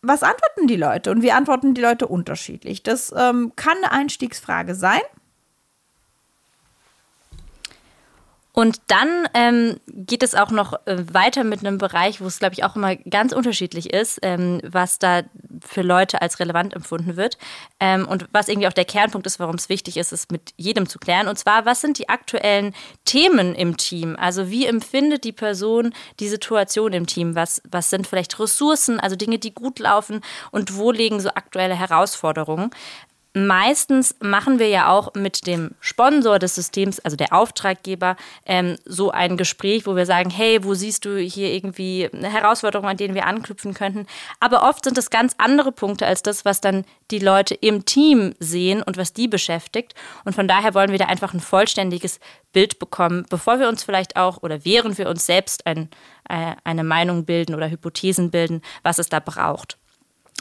[0.02, 1.12] was antworten die Leute?
[1.12, 2.82] Und wie antworten die Leute unterschiedlich?
[2.82, 5.00] Das ähm, kann eine Einstiegsfrage sein.
[8.58, 12.54] Und dann ähm, geht es auch noch äh, weiter mit einem Bereich, wo es, glaube
[12.54, 15.24] ich, auch immer ganz unterschiedlich ist, ähm, was da
[15.60, 17.36] für Leute als relevant empfunden wird.
[17.80, 20.88] Ähm, und was irgendwie auch der Kernpunkt ist, warum es wichtig ist, es mit jedem
[20.88, 21.28] zu klären.
[21.28, 24.16] Und zwar, was sind die aktuellen Themen im Team?
[24.18, 27.34] Also wie empfindet die Person die Situation im Team?
[27.34, 30.22] Was, was sind vielleicht Ressourcen, also Dinge, die gut laufen?
[30.50, 32.70] Und wo liegen so aktuelle Herausforderungen?
[33.36, 39.10] Meistens machen wir ja auch mit dem Sponsor des Systems, also der Auftraggeber, ähm, so
[39.10, 43.26] ein Gespräch, wo wir sagen, hey, wo siehst du hier irgendwie Herausforderungen, an denen wir
[43.26, 44.06] anknüpfen könnten?
[44.40, 48.34] Aber oft sind es ganz andere Punkte als das, was dann die Leute im Team
[48.40, 49.94] sehen und was die beschäftigt.
[50.24, 52.20] Und von daher wollen wir da einfach ein vollständiges
[52.54, 55.90] Bild bekommen, bevor wir uns vielleicht auch oder während wir uns selbst ein,
[56.30, 59.76] äh, eine Meinung bilden oder Hypothesen bilden, was es da braucht.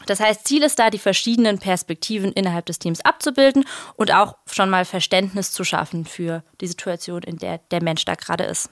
[0.05, 4.69] Das heißt, Ziel ist da, die verschiedenen Perspektiven innerhalb des Teams abzubilden und auch schon
[4.69, 8.69] mal Verständnis zu schaffen für die Situation, in der der Mensch da gerade ist.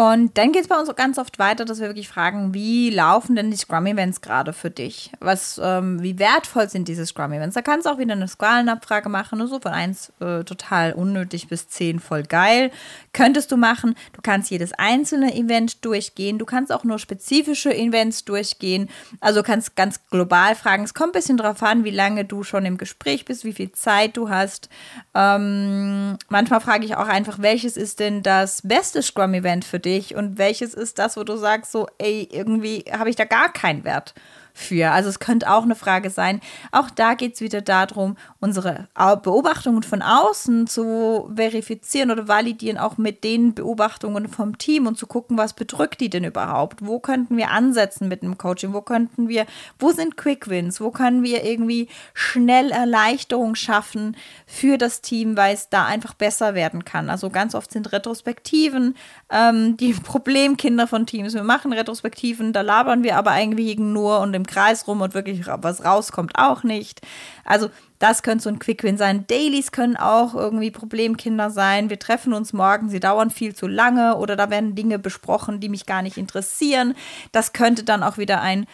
[0.00, 3.36] Und dann geht es bei uns ganz oft weiter, dass wir wirklich fragen, wie laufen
[3.36, 5.12] denn die Scrum-Events gerade für dich?
[5.20, 7.52] Was, ähm, wie wertvoll sind diese Scrum-Events?
[7.52, 11.48] Da kannst du auch wieder eine Skalenabfrage machen, nur so von 1 äh, total unnötig
[11.48, 12.70] bis 10 voll geil.
[13.12, 13.94] Könntest du machen.
[14.14, 16.38] Du kannst jedes einzelne Event durchgehen.
[16.38, 18.88] Du kannst auch nur spezifische Events durchgehen.
[19.20, 20.82] Also kannst ganz global fragen.
[20.82, 23.72] Es kommt ein bisschen darauf an, wie lange du schon im Gespräch bist, wie viel
[23.72, 24.70] Zeit du hast.
[25.14, 30.38] Ähm, manchmal frage ich auch einfach, welches ist denn das beste Scrum-Event für dich und
[30.38, 34.14] welches ist das, wo du sagst, so, ey, irgendwie habe ich da gar keinen Wert
[34.52, 34.90] für.
[34.90, 36.40] Also es könnte auch eine Frage sein.
[36.72, 38.88] Auch da geht es wieder darum, unsere
[39.22, 45.06] Beobachtungen von außen zu verifizieren oder validieren, auch mit den Beobachtungen vom Team und zu
[45.06, 46.86] gucken, was bedrückt die denn überhaupt?
[46.86, 48.72] Wo könnten wir ansetzen mit einem Coaching?
[48.72, 49.46] Wo könnten wir,
[49.78, 50.80] wo sind Quick Wins?
[50.80, 56.54] Wo können wir irgendwie schnell Erleichterung schaffen für das Team, weil es da einfach besser
[56.54, 57.10] werden kann?
[57.10, 58.94] Also ganz oft sind Retrospektiven
[59.30, 61.34] ähm, die Problemkinder von Teams.
[61.34, 65.46] Wir machen Retrospektiven, da labern wir aber eigentlich nur und im Kreis rum und wirklich
[65.46, 67.00] was rauskommt auch nicht.
[67.44, 69.26] Also das könnte so ein Quick-Win sein.
[69.26, 71.90] Dailies können auch irgendwie Problemkinder sein.
[71.90, 75.68] Wir treffen uns morgen, sie dauern viel zu lange oder da werden Dinge besprochen, die
[75.68, 76.94] mich gar nicht interessieren.
[77.30, 78.66] Das könnte dann auch wieder ein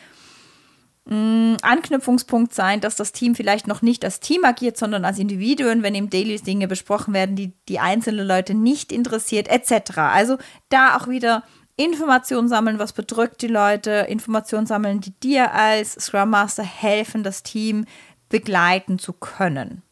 [1.07, 5.83] mm, Anknüpfungspunkt sein, dass das Team vielleicht noch nicht als Team agiert, sondern als Individuen,
[5.83, 9.99] wenn im Dailies Dinge besprochen werden, die die einzelnen Leute nicht interessiert, etc.
[9.99, 11.43] Also da auch wieder
[11.77, 17.43] Informationen sammeln, was bedrückt die Leute, Informationen sammeln, die dir als Scrum Master helfen, das
[17.43, 17.85] Team
[18.29, 19.83] begleiten zu können.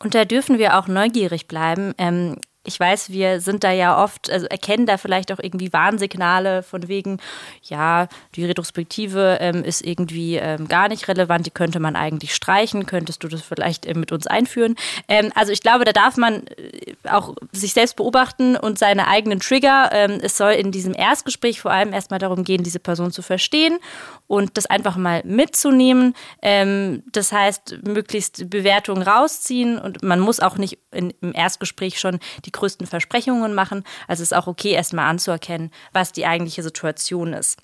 [0.00, 1.94] Und da dürfen wir auch neugierig bleiben.
[1.98, 2.36] Ähm,
[2.68, 6.86] ich weiß, wir sind da ja oft, also erkennen da vielleicht auch irgendwie Warnsignale von
[6.86, 7.18] wegen,
[7.62, 12.84] ja, die Retrospektive ähm, ist irgendwie ähm, gar nicht relevant, die könnte man eigentlich streichen,
[12.84, 14.76] könntest du das vielleicht äh, mit uns einführen?
[15.08, 19.40] Ähm, also ich glaube, da darf man äh, auch sich selbst beobachten und seine eigenen
[19.40, 19.88] Trigger.
[19.92, 23.78] Ähm, es soll in diesem Erstgespräch vor allem erstmal darum gehen, diese Person zu verstehen
[24.26, 26.14] und das einfach mal mitzunehmen.
[26.42, 32.18] Ähm, das heißt, möglichst Bewertungen rausziehen und man muss auch nicht in, im Erstgespräch schon
[32.44, 33.84] die größten Versprechungen machen.
[34.06, 37.58] Also es ist auch okay, erstmal anzuerkennen, was die eigentliche Situation ist.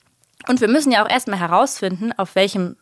[0.49, 2.77] Und wir müssen ja auch erstmal herausfinden, auf welchem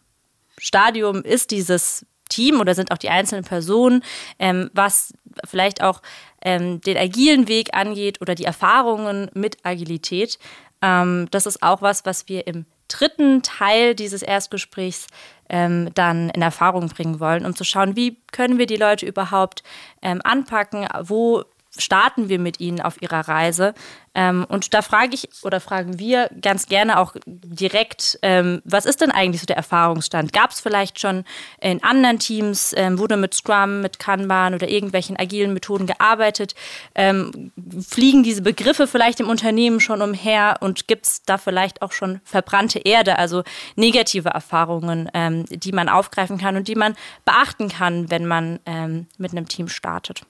[0.58, 4.02] Stadium ist dieses Team oder sind auch die einzelnen Personen,
[4.38, 5.12] ähm, was
[5.44, 6.00] vielleicht auch
[6.42, 10.38] ähm, den agilen Weg angeht oder die Erfahrungen mit Agilität.
[10.80, 15.06] Ähm, das ist auch was, was wir im dritten Teil dieses Erstgesprächs
[15.48, 19.62] ähm, dann in Erfahrung bringen wollen, um zu schauen, wie können wir die Leute überhaupt
[20.00, 21.44] ähm, anpacken, wo
[21.76, 23.74] starten wir mit ihnen auf ihrer Reise?
[24.14, 29.00] Ähm, und da frage ich oder fragen wir ganz gerne auch direkt, ähm, was ist
[29.00, 30.34] denn eigentlich so der Erfahrungsstand?
[30.34, 31.24] Gab es vielleicht schon
[31.60, 36.54] in anderen Teams, ähm, wurde mit Scrum, mit Kanban oder irgendwelchen agilen Methoden gearbeitet?
[36.94, 41.92] Ähm, fliegen diese Begriffe vielleicht im Unternehmen schon umher und gibt es da vielleicht auch
[41.92, 43.44] schon verbrannte Erde, also
[43.76, 49.06] negative Erfahrungen, ähm, die man aufgreifen kann und die man beachten kann, wenn man ähm,
[49.16, 50.22] mit einem Team startet?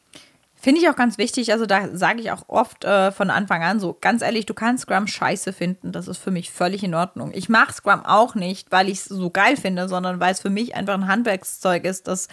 [0.63, 1.51] Finde ich auch ganz wichtig.
[1.51, 4.85] Also da sage ich auch oft äh, von Anfang an so, ganz ehrlich, du kannst
[4.85, 5.91] Scrum scheiße finden.
[5.91, 7.33] Das ist für mich völlig in Ordnung.
[7.35, 10.51] Ich mache Scrum auch nicht, weil ich es so geil finde, sondern weil es für
[10.51, 12.29] mich einfach ein Handwerkszeug ist, das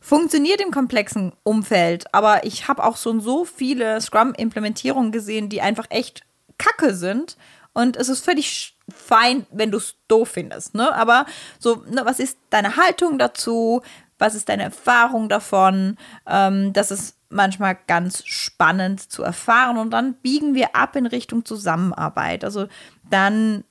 [0.00, 2.04] funktioniert im komplexen Umfeld.
[2.14, 6.22] Aber ich habe auch schon so viele Scrum-Implementierungen gesehen, die einfach echt
[6.58, 7.36] kacke sind.
[7.72, 10.76] Und es ist völlig fein, wenn du es doof findest.
[10.76, 10.94] Ne?
[10.94, 11.26] Aber
[11.58, 13.82] so, ne, was ist deine Haltung dazu?
[14.16, 15.96] Was ist deine Erfahrung davon?
[16.24, 19.76] Ähm, das ist manchmal ganz spannend zu erfahren.
[19.78, 22.44] Und dann biegen wir ab in Richtung Zusammenarbeit.
[22.44, 22.68] Also
[23.10, 23.64] dann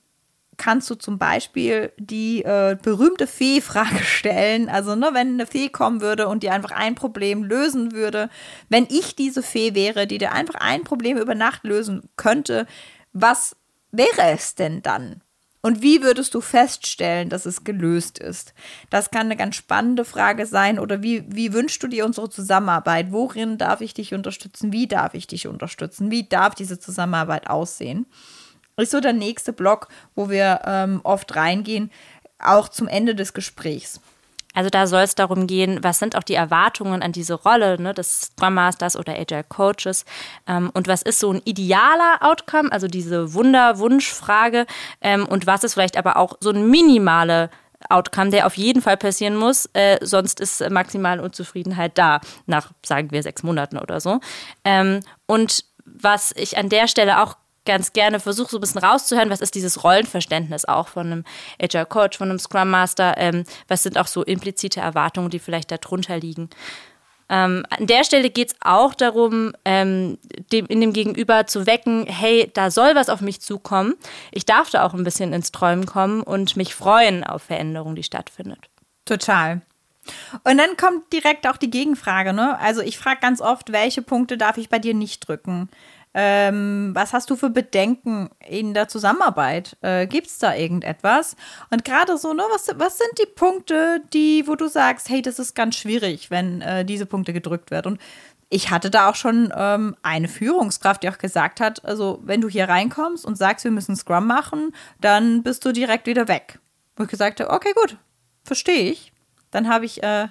[0.56, 4.68] kannst du zum Beispiel die äh, berühmte Fee-Frage stellen.
[4.68, 8.30] Also, ne, wenn eine Fee kommen würde und dir einfach ein Problem lösen würde,
[8.68, 12.66] wenn ich diese Fee wäre, die dir einfach ein Problem über Nacht lösen könnte,
[13.12, 13.56] was
[13.90, 15.23] wäre es denn dann?
[15.64, 18.52] Und wie würdest du feststellen, dass es gelöst ist?
[18.90, 20.78] Das kann eine ganz spannende Frage sein.
[20.78, 23.12] Oder wie, wie wünschst du dir unsere Zusammenarbeit?
[23.12, 24.74] Worin darf ich dich unterstützen?
[24.74, 26.10] Wie darf ich dich unterstützen?
[26.10, 28.04] Wie darf diese Zusammenarbeit aussehen?
[28.76, 31.90] Ist so der nächste Block, wo wir ähm, oft reingehen,
[32.38, 34.02] auch zum Ende des Gesprächs.
[34.54, 37.92] Also da soll es darum gehen, was sind auch die Erwartungen an diese Rolle ne,
[37.92, 40.04] des Scrum Masters oder Agile Coaches?
[40.46, 44.66] Ähm, und was ist so ein idealer Outcome, also diese Wunder-Wunschfrage?
[45.00, 47.50] Ähm, und was ist vielleicht aber auch so ein minimale
[47.90, 53.10] Outcome, der auf jeden Fall passieren muss, äh, sonst ist maximale Unzufriedenheit da, nach, sagen
[53.10, 54.20] wir, sechs Monaten oder so.
[54.64, 59.30] Ähm, und was ich an der Stelle auch ganz gerne versuche, so ein bisschen rauszuhören,
[59.30, 61.24] was ist dieses Rollenverständnis auch von einem
[61.60, 65.70] Agile Coach, von einem Scrum Master, ähm, was sind auch so implizite Erwartungen, die vielleicht
[65.70, 66.50] darunter liegen.
[67.28, 70.18] Ähm, an der Stelle geht es auch darum, ähm,
[70.52, 73.94] dem, in dem Gegenüber zu wecken, hey, da soll was auf mich zukommen.
[74.30, 78.02] Ich darf da auch ein bisschen ins Träumen kommen und mich freuen auf Veränderung, die
[78.02, 78.68] stattfindet.
[79.06, 79.62] Total.
[80.44, 82.58] Und dann kommt direkt auch die Gegenfrage, ne?
[82.58, 85.70] Also ich frage ganz oft, welche Punkte darf ich bei dir nicht drücken?
[86.14, 89.76] Ähm, was hast du für Bedenken in der Zusammenarbeit?
[89.80, 91.34] Äh, Gibt es da irgendetwas?
[91.70, 95.40] Und gerade so, ne, was, was sind die Punkte, die, wo du sagst, hey, das
[95.40, 97.94] ist ganz schwierig, wenn äh, diese Punkte gedrückt werden?
[97.94, 98.00] Und
[98.48, 102.48] ich hatte da auch schon ähm, eine Führungskraft, die auch gesagt hat, also wenn du
[102.48, 106.60] hier reinkommst und sagst, wir müssen Scrum machen, dann bist du direkt wieder weg.
[106.94, 107.96] Wo ich gesagt habe, okay, gut,
[108.44, 109.12] verstehe ich.
[109.50, 110.28] Dann habe ich äh,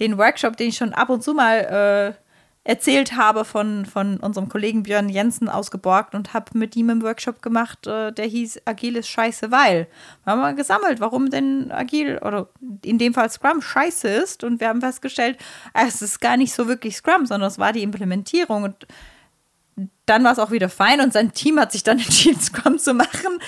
[0.00, 2.25] den Workshop, den ich schon ab und zu mal äh,
[2.66, 7.40] erzählt habe von, von unserem Kollegen Björn Jensen ausgeborgt und habe mit ihm im Workshop
[7.40, 9.86] gemacht, äh, der hieß Agil ist scheiße, weil.
[10.24, 12.48] Wir haben mal gesammelt, warum denn Agil oder
[12.84, 15.38] in dem Fall Scrum scheiße ist und wir haben festgestellt,
[15.74, 18.86] es ist gar nicht so wirklich Scrum, sondern es war die Implementierung und
[20.06, 22.94] dann war es auch wieder fein und sein Team hat sich dann entschieden, Scrum zu
[22.94, 23.38] machen,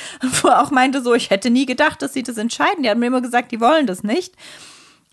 [0.43, 2.85] wo er auch meinte so, ich hätte nie gedacht, dass sie das entscheiden.
[2.85, 4.37] Die haben mir immer gesagt, die wollen das nicht.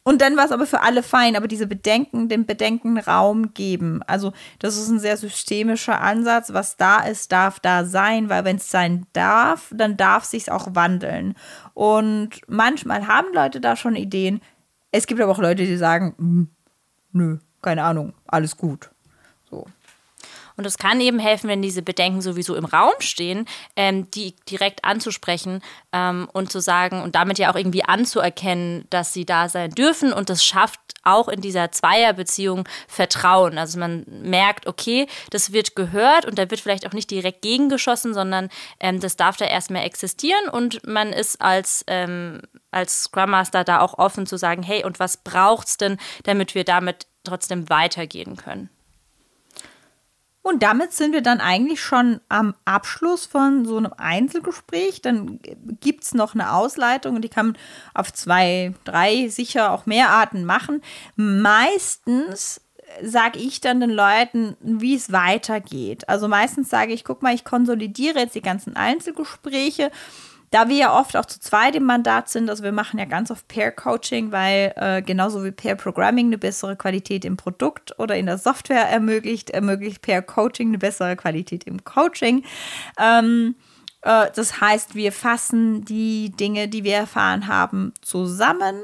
[0.08, 4.04] Und dann war es aber für alle fein, aber diese Bedenken, dem Bedenken Raum geben.
[4.06, 6.54] Also das ist ein sehr systemischer Ansatz.
[6.54, 10.68] Was da ist, darf da sein, weil wenn es sein darf, dann darf sich auch
[10.76, 11.34] wandeln.
[11.74, 14.41] Und manchmal haben Leute da schon Ideen.
[14.91, 16.50] Es gibt aber auch Leute, die sagen, hm,
[17.12, 18.91] nö, keine Ahnung, alles gut.
[20.58, 24.86] Und es kann eben helfen, wenn diese Bedenken sowieso im Raum stehen, ähm, die direkt
[24.86, 29.72] anzusprechen ähm, und zu sagen und damit ja auch irgendwie anzuerkennen, dass sie da sein
[29.72, 30.13] dürfen.
[30.13, 33.58] Und das schafft auch in dieser Zweierbeziehung Vertrauen.
[33.58, 38.13] Also man merkt, okay, das wird gehört und da wird vielleicht auch nicht direkt gegengeschossen,
[38.13, 42.41] sondern ähm, das darf da erstmal existieren und man ist als, ähm,
[42.72, 46.56] als Scrum Master da auch offen zu sagen, hey, und was braucht es denn, damit
[46.56, 48.70] wir damit trotzdem weitergehen können?
[50.45, 55.01] Und damit sind wir dann eigentlich schon am Abschluss von so einem Einzelgespräch.
[55.01, 55.39] Dann
[55.81, 57.58] gibt es noch eine Ausleitung und die kann man
[57.95, 60.84] auf zwei, drei, sicher auch mehr Arten machen.
[61.15, 62.62] Meistens
[63.01, 66.08] sage ich dann den Leuten, wie es weitergeht.
[66.10, 69.89] Also meistens sage ich, guck mal, ich konsolidiere jetzt die ganzen Einzelgespräche.
[70.51, 73.31] Da wir ja oft auch zu zweit im Mandat sind, also wir machen ja ganz
[73.31, 78.38] oft Pair-Coaching, weil äh, genauso wie Pair-Programming eine bessere Qualität im Produkt oder in der
[78.38, 82.43] Software ermöglicht, ermöglicht Pair-Coaching eine bessere Qualität im Coaching.
[82.99, 83.55] Ähm,
[84.01, 88.84] äh, das heißt, wir fassen die Dinge, die wir erfahren haben, zusammen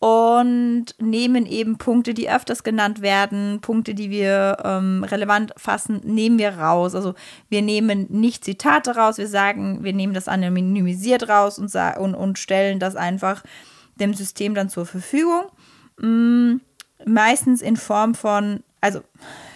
[0.00, 6.38] und nehmen eben Punkte, die öfters genannt werden, Punkte, die wir ähm, relevant fassen, nehmen
[6.38, 6.94] wir raus.
[6.94, 7.14] Also
[7.48, 12.38] wir nehmen nicht Zitate raus, wir sagen, wir nehmen das anonymisiert raus und, und, und
[12.38, 13.42] stellen das einfach
[13.96, 15.46] dem System dann zur Verfügung.
[15.98, 16.60] Mm,
[17.04, 19.00] meistens in Form von, also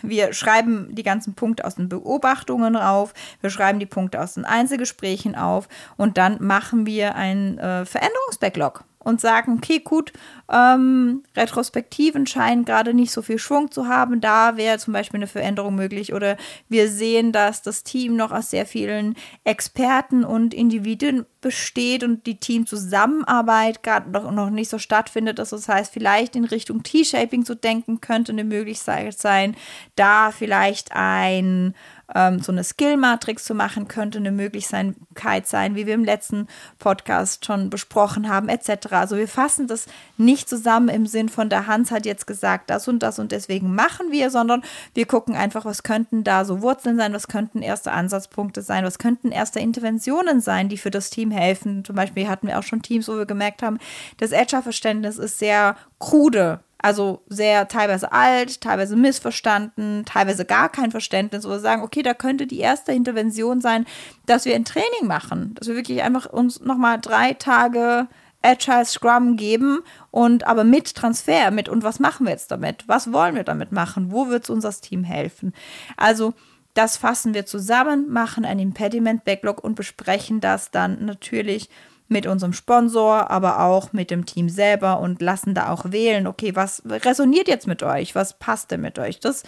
[0.03, 4.45] wir schreiben die ganzen Punkte aus den Beobachtungen auf, wir schreiben die Punkte aus den
[4.45, 10.13] Einzelgesprächen auf und dann machen wir einen äh, Veränderungsbacklog und sagen, okay, gut,
[10.51, 15.27] ähm, Retrospektiven scheinen gerade nicht so viel Schwung zu haben, da wäre zum Beispiel eine
[15.27, 16.13] Veränderung möglich.
[16.13, 16.37] Oder
[16.69, 22.39] wir sehen, dass das Team noch aus sehr vielen Experten und Individuen besteht und die
[22.39, 25.39] Teamzusammenarbeit gerade noch, noch nicht so stattfindet.
[25.39, 29.57] Das heißt, vielleicht in Richtung T-Shaping zu denken, könnte eine Möglichkeit sein,
[29.97, 31.75] da vielleicht ein
[32.15, 36.49] ähm, so eine Skill-Matrix zu machen, könnte eine Möglichkeit sein, wie wir im letzten
[36.79, 38.93] Podcast schon besprochen haben, etc.
[38.93, 42.89] Also wir fassen das nicht zusammen im Sinn von der Hans hat jetzt gesagt, das
[42.89, 44.63] und das und deswegen machen wir, sondern
[44.95, 48.99] wir gucken einfach, was könnten da so Wurzeln sein, was könnten erste Ansatzpunkte sein, was
[48.99, 51.85] könnten erste Interventionen sein, die für das Team helfen.
[51.85, 53.79] Zum Beispiel hatten wir auch schon Teams, wo wir gemerkt haben,
[54.19, 61.47] das Agile-Verständnis ist sehr krude also sehr teilweise alt, teilweise missverstanden, teilweise gar kein Verständnis
[61.47, 63.87] oder sagen, okay, da könnte die erste Intervention sein,
[64.27, 68.09] dass wir ein Training machen, dass wir wirklich einfach uns nochmal drei Tage
[68.43, 72.89] Agile Scrum geben und aber mit Transfer, mit und was machen wir jetzt damit?
[72.89, 74.11] Was wollen wir damit machen?
[74.11, 75.53] Wo wird es uns das Team helfen?
[75.97, 76.35] Also
[76.75, 81.69] das fassen wir zusammen, machen ein Impediment Backlog und besprechen das dann natürlich
[82.13, 86.55] mit unserem Sponsor, aber auch mit dem Team selber und lassen da auch wählen, okay,
[86.55, 88.15] was resoniert jetzt mit euch?
[88.15, 89.19] Was passt denn mit euch?
[89.19, 89.43] Das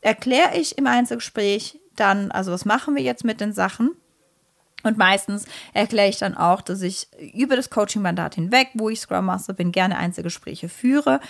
[0.00, 3.92] erkläre ich im Einzelgespräch dann, also was machen wir jetzt mit den Sachen?
[4.84, 9.24] Und meistens erkläre ich dann auch, dass ich über das Coaching-Mandat hinweg, wo ich Scrum
[9.24, 11.20] Master bin, gerne Einzelgespräche führe.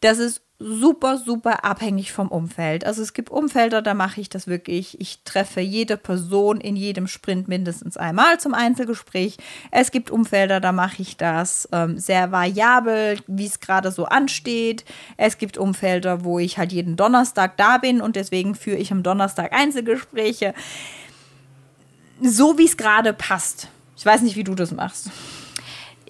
[0.00, 2.84] Das ist super, super abhängig vom Umfeld.
[2.84, 5.00] Also es gibt Umfelder, da mache ich das wirklich.
[5.00, 9.36] Ich treffe jede Person in jedem Sprint mindestens einmal zum Einzelgespräch.
[9.72, 14.84] Es gibt Umfelder, da mache ich das ähm, sehr variabel, wie es gerade so ansteht.
[15.16, 19.02] Es gibt Umfelder, wo ich halt jeden Donnerstag da bin und deswegen führe ich am
[19.02, 20.54] Donnerstag Einzelgespräche.
[22.22, 23.68] So wie es gerade passt.
[23.96, 25.10] Ich weiß nicht, wie du das machst.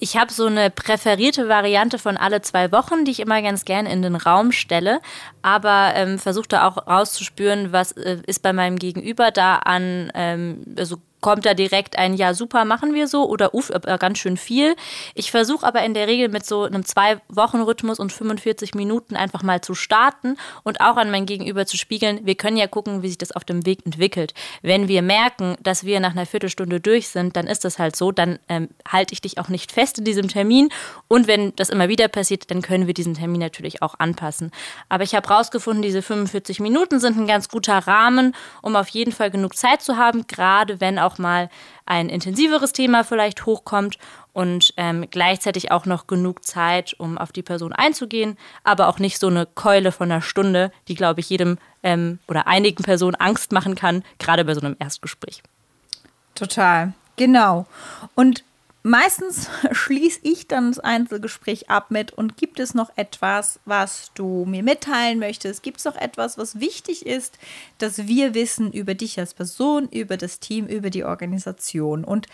[0.04, 3.90] Ich habe so eine präferierte Variante von alle zwei Wochen, die ich immer ganz gerne
[3.90, 5.00] in den Raum stelle,
[5.40, 10.62] aber ähm, versuche da auch rauszuspüren, was äh, ist bei meinem Gegenüber da an, ähm,
[10.76, 14.36] also kommt da direkt ein Ja, super, machen wir so oder uff, äh, ganz schön
[14.36, 14.76] viel.
[15.14, 19.62] Ich versuche aber in der Regel mit so einem Zwei-Wochen-Rhythmus und 45 Minuten einfach mal
[19.62, 22.20] zu starten und auch an mein Gegenüber zu spiegeln.
[22.24, 24.34] Wir können ja gucken, wie sich das auf dem Weg entwickelt.
[24.60, 28.12] Wenn wir merken, dass wir nach einer Viertelstunde durch sind, dann ist das halt so,
[28.12, 30.68] dann ähm, halte ich dich auch nicht fest in diesem Termin
[31.08, 34.50] und wenn das immer wieder passiert, dann können wir diesen Termin natürlich auch anpassen.
[34.90, 39.12] Aber ich habe rausgefunden, diese 45 Minuten sind ein ganz guter Rahmen, um auf jeden
[39.12, 41.50] Fall genug Zeit zu haben, gerade wenn auch mal
[41.86, 43.98] ein intensiveres Thema vielleicht hochkommt
[44.32, 49.18] und ähm, gleichzeitig auch noch genug Zeit, um auf die Person einzugehen, aber auch nicht
[49.18, 53.52] so eine Keule von einer Stunde, die, glaube ich, jedem ähm, oder einigen Personen Angst
[53.52, 55.42] machen kann, gerade bei so einem Erstgespräch.
[56.34, 57.66] Total, genau.
[58.14, 58.44] Und
[58.84, 64.44] meistens schließe ich dann das Einzelgespräch ab mit und gibt es noch etwas, was du
[64.44, 65.64] mir mitteilen möchtest?
[65.64, 67.38] Gibt es noch etwas, was wichtig ist,
[67.78, 72.04] dass wir wissen über dich als Person, über das Team, über die Organisation?
[72.04, 72.28] Und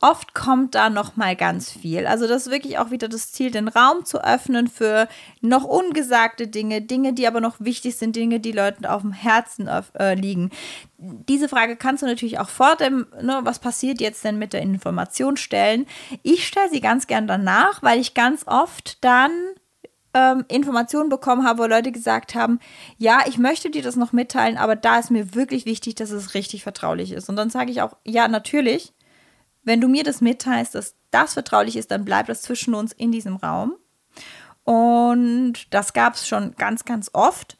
[0.00, 2.06] oft kommt da noch mal ganz viel.
[2.06, 5.08] Also das ist wirklich auch wieder das Ziel, den Raum zu öffnen für
[5.42, 9.68] noch ungesagte Dinge, Dinge, die aber noch wichtig sind, Dinge, die Leuten auf dem Herzen
[9.68, 10.50] äh, liegen.
[10.96, 14.62] Diese Frage kannst du natürlich auch vor dem, ne, was passiert jetzt denn mit der
[14.62, 15.86] Information stellen.
[16.22, 19.30] Ich stelle sie ganz gern danach, weil ich ganz oft dann
[20.14, 22.58] ähm, Informationen bekommen habe, wo Leute gesagt haben,
[22.96, 26.34] ja, ich möchte dir das noch mitteilen, aber da ist mir wirklich wichtig, dass es
[26.34, 27.28] richtig vertraulich ist.
[27.28, 28.92] Und dann sage ich auch, ja, natürlich,
[29.62, 33.12] wenn du mir das mitteilst, dass das vertraulich ist, dann bleibt das zwischen uns in
[33.12, 33.74] diesem Raum.
[34.64, 37.56] Und das gab es schon ganz, ganz oft.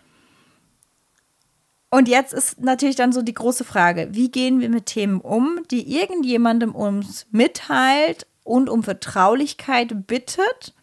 [1.91, 5.61] Und jetzt ist natürlich dann so die große Frage, wie gehen wir mit Themen um,
[5.71, 10.75] die irgendjemandem uns mitteilt und um Vertraulichkeit bittet,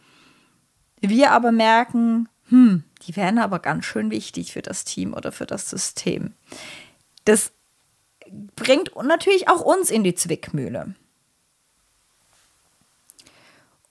[0.99, 5.45] wir aber merken, hm, die wären aber ganz schön wichtig für das Team oder für
[5.45, 6.33] das System.
[7.23, 7.53] Das
[8.55, 10.95] bringt natürlich auch uns in die Zwickmühle.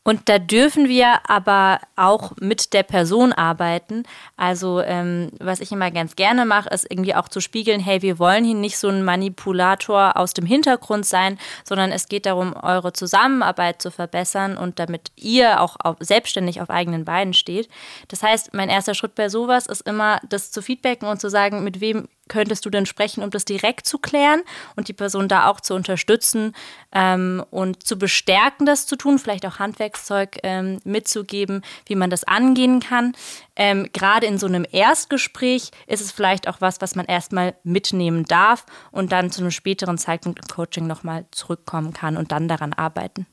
[0.07, 4.04] Und da dürfen wir aber auch mit der Person arbeiten.
[4.36, 8.20] Also ähm, was ich immer ganz gerne mache, ist irgendwie auch zu spiegeln, hey, wir
[8.20, 12.92] wollen hier nicht so ein Manipulator aus dem Hintergrund sein, sondern es geht darum, eure
[12.92, 17.68] Zusammenarbeit zu verbessern und damit ihr auch auf, selbstständig auf eigenen Beinen steht.
[18.07, 21.64] Das heißt, mein erster Schritt bei sowas ist immer, das zu feedbacken und zu sagen,
[21.64, 24.42] mit wem könntest du denn sprechen, um das direkt zu klären
[24.74, 26.54] und die Person da auch zu unterstützen
[26.92, 32.24] ähm, und zu bestärken, das zu tun, vielleicht auch Handwerkszeug ähm, mitzugeben, wie man das
[32.24, 33.12] angehen kann.
[33.54, 38.24] Ähm, Gerade in so einem Erstgespräch ist es vielleicht auch was, was man erstmal mitnehmen
[38.24, 42.72] darf und dann zu einem späteren Zeitpunkt im Coaching nochmal zurückkommen kann und dann daran
[42.72, 43.26] arbeiten.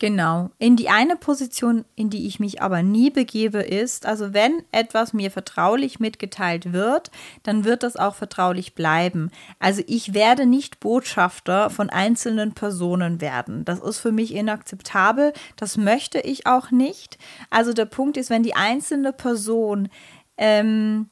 [0.00, 0.48] Genau.
[0.58, 5.12] In die eine Position, in die ich mich aber nie begebe, ist, also wenn etwas
[5.12, 7.10] mir vertraulich mitgeteilt wird,
[7.42, 9.30] dann wird das auch vertraulich bleiben.
[9.58, 13.66] Also ich werde nicht Botschafter von einzelnen Personen werden.
[13.66, 15.34] Das ist für mich inakzeptabel.
[15.56, 17.18] Das möchte ich auch nicht.
[17.50, 19.90] Also der Punkt ist, wenn die einzelne Person
[20.38, 21.10] ähm,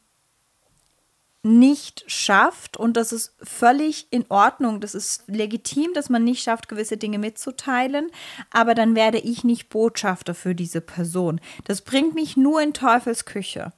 [1.42, 2.76] nicht schafft.
[2.76, 7.18] Und das ist völlig in Ordnung, das ist legitim, dass man nicht schafft, gewisse Dinge
[7.18, 8.10] mitzuteilen,
[8.50, 11.40] aber dann werde ich nicht Botschafter für diese Person.
[11.64, 13.72] Das bringt mich nur in Teufels Küche.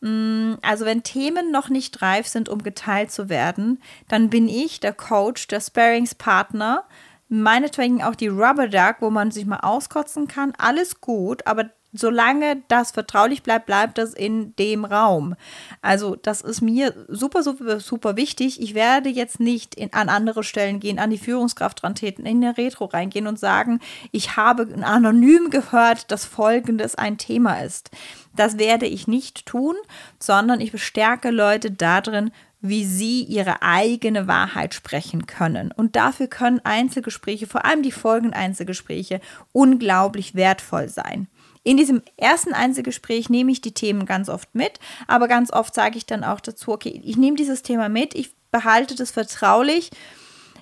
[0.00, 4.80] Mm, also wenn Themen noch nicht reif sind, um geteilt zu werden, dann bin ich
[4.80, 6.84] der Coach, der Sparingspartner,
[7.28, 12.62] meinetwegen auch die Rubber Duck, wo man sich mal auskotzen kann, alles gut, aber solange
[12.68, 15.34] das vertraulich bleibt, bleibt das in dem Raum.
[15.82, 18.60] Also das ist mir super, super, super wichtig.
[18.60, 22.44] Ich werde jetzt nicht in, an andere Stellen gehen, an die Führungskraft dran treten, in
[22.44, 23.80] eine Retro reingehen und sagen,
[24.12, 27.90] ich habe anonym gehört, dass Folgendes ein Thema ist.
[28.34, 29.74] Das werde ich nicht tun,
[30.18, 32.30] sondern ich bestärke Leute darin,
[32.60, 35.72] wie sie ihre eigene Wahrheit sprechen können.
[35.72, 39.20] Und dafür können Einzelgespräche, vor allem die folgenden Einzelgespräche,
[39.52, 41.28] unglaublich wertvoll sein.
[41.66, 45.98] In diesem ersten Einzelgespräch nehme ich die Themen ganz oft mit, aber ganz oft sage
[45.98, 49.90] ich dann auch dazu, okay, ich nehme dieses Thema mit, ich behalte das vertraulich.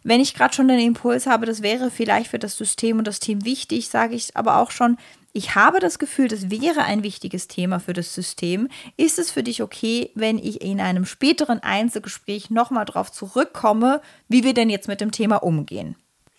[0.03, 3.21] Wenn ich gerade schon den Impuls habe, das wäre vielleicht für das System und das
[3.21, 4.97] Team wichtig, sage ich aber auch schon,
[5.35, 8.69] ich habe das Gefühl, das wäre ein wichtiges Thema für das System.
[8.97, 14.43] Ist es für dich okay, wenn ich in einem späteren Einzelgespräch nochmal darauf zurückkomme, wie
[14.43, 15.97] wir denn jetzt mit dem Thema umgehen?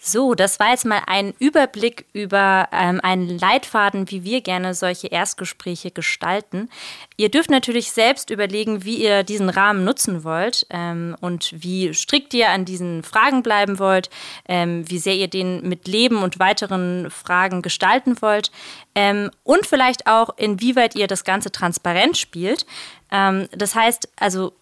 [0.07, 5.07] So, das war jetzt mal ein Überblick über ähm, einen Leitfaden, wie wir gerne solche
[5.07, 6.69] Erstgespräche gestalten.
[7.17, 12.35] Ihr dürft natürlich selbst überlegen, wie ihr diesen Rahmen nutzen wollt ähm, und wie strikt
[12.35, 14.11] ihr an diesen Fragen bleiben wollt,
[14.47, 18.51] ähm, wie sehr ihr den mit Leben und weiteren Fragen gestalten wollt
[18.93, 22.67] ähm, und vielleicht auch, inwieweit ihr das Ganze transparent spielt.
[23.11, 24.53] Ähm, das heißt, also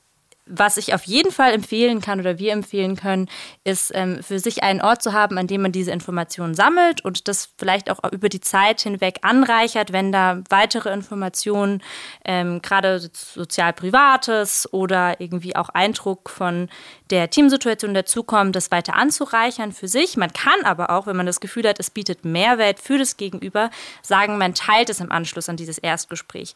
[0.46, 3.30] was ich auf jeden Fall empfehlen kann oder wir empfehlen können,
[3.64, 7.28] ist ähm, für sich einen Ort zu haben, an dem man diese Informationen sammelt und
[7.28, 11.82] das vielleicht auch über die Zeit hinweg anreichert, wenn da weitere Informationen,
[12.26, 16.70] ähm, gerade sozial-privates oder irgendwie auch Eindruck von
[17.10, 20.18] der Teamsituation dazukommen, das weiter anzureichern für sich.
[20.18, 23.70] Man kann aber auch, wenn man das Gefühl hat, es bietet Mehrwert für das Gegenüber,
[24.02, 26.56] sagen, man teilt es im Anschluss an dieses Erstgespräch.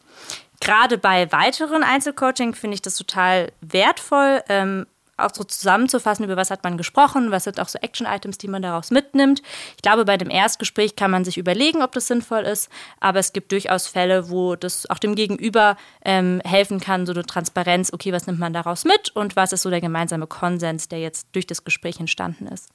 [0.60, 4.86] Gerade bei weiteren Einzelcoaching finde ich das total wertvoll, ähm,
[5.18, 8.62] auch so zusammenzufassen, über was hat man gesprochen, was sind auch so Action-Items, die man
[8.62, 9.42] daraus mitnimmt.
[9.76, 13.32] Ich glaube, bei dem Erstgespräch kann man sich überlegen, ob das sinnvoll ist, aber es
[13.32, 18.12] gibt durchaus Fälle, wo das auch dem Gegenüber ähm, helfen kann, so eine Transparenz, okay,
[18.12, 21.46] was nimmt man daraus mit und was ist so der gemeinsame Konsens, der jetzt durch
[21.46, 22.68] das Gespräch entstanden ist.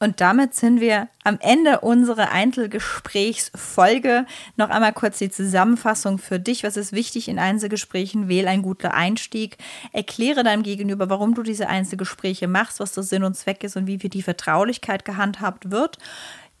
[0.00, 4.26] Und damit sind wir am Ende unserer Einzelgesprächsfolge.
[4.56, 6.62] Noch einmal kurz die Zusammenfassung für dich.
[6.62, 8.28] Was ist wichtig in Einzelgesprächen?
[8.28, 9.58] Wähl ein guter Einstieg.
[9.92, 13.88] Erkläre deinem Gegenüber, warum du diese Einzelgespräche machst, was der Sinn und Zweck ist und
[13.88, 15.98] wie für die Vertraulichkeit gehandhabt wird.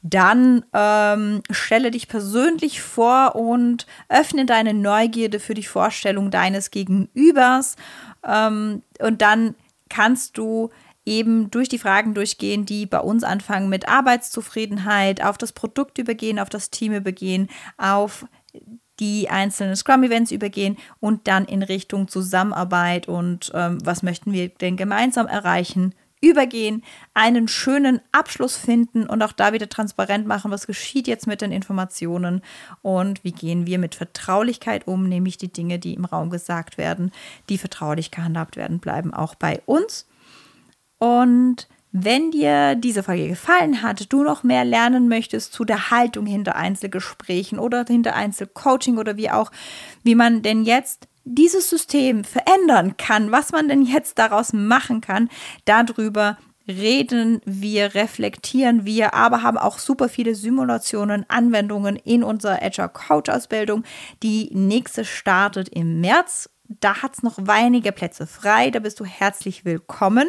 [0.02, 7.76] Dann ähm, stelle dich persönlich vor und öffne deine Neugierde für die Vorstellung deines Gegenübers.
[8.24, 9.54] Ähm, und dann
[9.88, 10.70] kannst du
[11.08, 16.38] eben durch die Fragen durchgehen, die bei uns anfangen mit Arbeitszufriedenheit, auf das Produkt übergehen,
[16.38, 17.48] auf das Team übergehen,
[17.78, 18.26] auf
[19.00, 24.76] die einzelnen Scrum-Events übergehen und dann in Richtung Zusammenarbeit und ähm, was möchten wir denn
[24.76, 26.82] gemeinsam erreichen, übergehen,
[27.14, 31.52] einen schönen Abschluss finden und auch da wieder transparent machen, was geschieht jetzt mit den
[31.52, 32.42] Informationen
[32.82, 37.12] und wie gehen wir mit Vertraulichkeit um, nämlich die Dinge, die im Raum gesagt werden,
[37.48, 40.06] die vertraulich gehandhabt werden, bleiben auch bei uns.
[40.98, 46.26] Und wenn dir diese Folge gefallen hat, du noch mehr lernen möchtest zu der Haltung
[46.26, 49.50] hinter Einzelgesprächen oder hinter Einzelcoaching oder wie auch,
[50.02, 55.28] wie man denn jetzt dieses System verändern kann, was man denn jetzt daraus machen kann,
[55.64, 62.90] darüber reden wir, reflektieren wir, aber haben auch super viele Simulationen, Anwendungen in unserer Agile
[62.90, 63.84] Coach Ausbildung.
[64.22, 66.50] Die nächste startet im März.
[66.68, 68.70] Da hat es noch wenige Plätze frei.
[68.70, 70.28] Da bist du herzlich willkommen.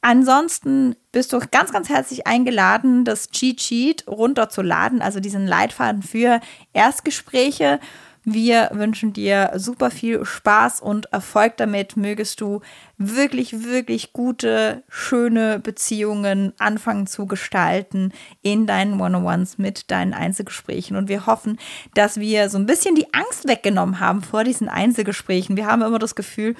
[0.00, 6.40] Ansonsten bist du ganz, ganz herzlich eingeladen, das Cheat Sheet runterzuladen, also diesen Leitfaden für
[6.72, 7.80] Erstgespräche.
[8.26, 11.98] Wir wünschen dir super viel Spaß und Erfolg damit.
[11.98, 12.62] Mögest du
[12.96, 20.96] wirklich, wirklich gute, schöne Beziehungen anfangen zu gestalten in deinen One-on-Ones mit deinen Einzelgesprächen.
[20.96, 21.58] Und wir hoffen,
[21.92, 25.58] dass wir so ein bisschen die Angst weggenommen haben vor diesen Einzelgesprächen.
[25.58, 26.54] Wir haben immer das Gefühl,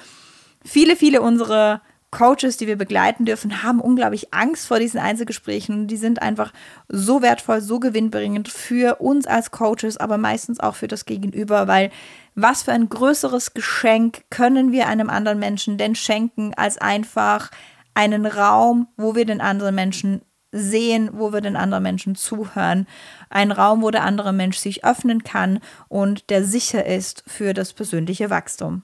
[0.63, 1.81] viele, viele unserer
[2.11, 5.87] Coaches, die wir begleiten dürfen, haben unglaublich Angst vor diesen Einzelgesprächen.
[5.87, 6.53] Die sind einfach
[6.87, 11.91] so wertvoll, so gewinnbringend für uns als Coaches, aber meistens auch für das Gegenüber, weil
[12.35, 17.51] was für ein größeres Geschenk können wir einem anderen Menschen denn schenken, als einfach
[17.93, 20.21] einen Raum, wo wir den anderen Menschen
[20.55, 22.87] sehen, wo wir den anderen Menschen zuhören.
[23.29, 27.73] Ein Raum, wo der andere Mensch sich öffnen kann und der sicher ist für das
[27.73, 28.83] persönliche Wachstum.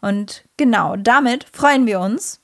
[0.00, 2.42] Und genau damit freuen wir uns,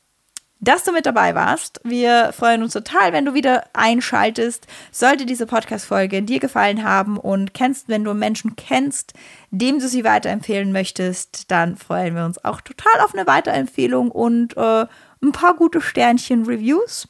[0.62, 1.80] dass du mit dabei warst.
[1.82, 4.66] Wir freuen uns total, wenn du wieder einschaltest.
[4.92, 9.12] Sollte diese Podcast-Folge dir gefallen haben und kennst, wenn du Menschen kennst,
[9.50, 14.56] dem du sie weiterempfehlen möchtest, dann freuen wir uns auch total auf eine Weiterempfehlung und
[14.56, 14.86] äh,
[15.22, 17.08] ein paar gute Sternchen-Reviews.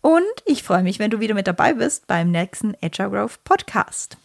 [0.00, 4.16] Und ich freue mich, wenn du wieder mit dabei bist beim nächsten Agile Growth Podcast.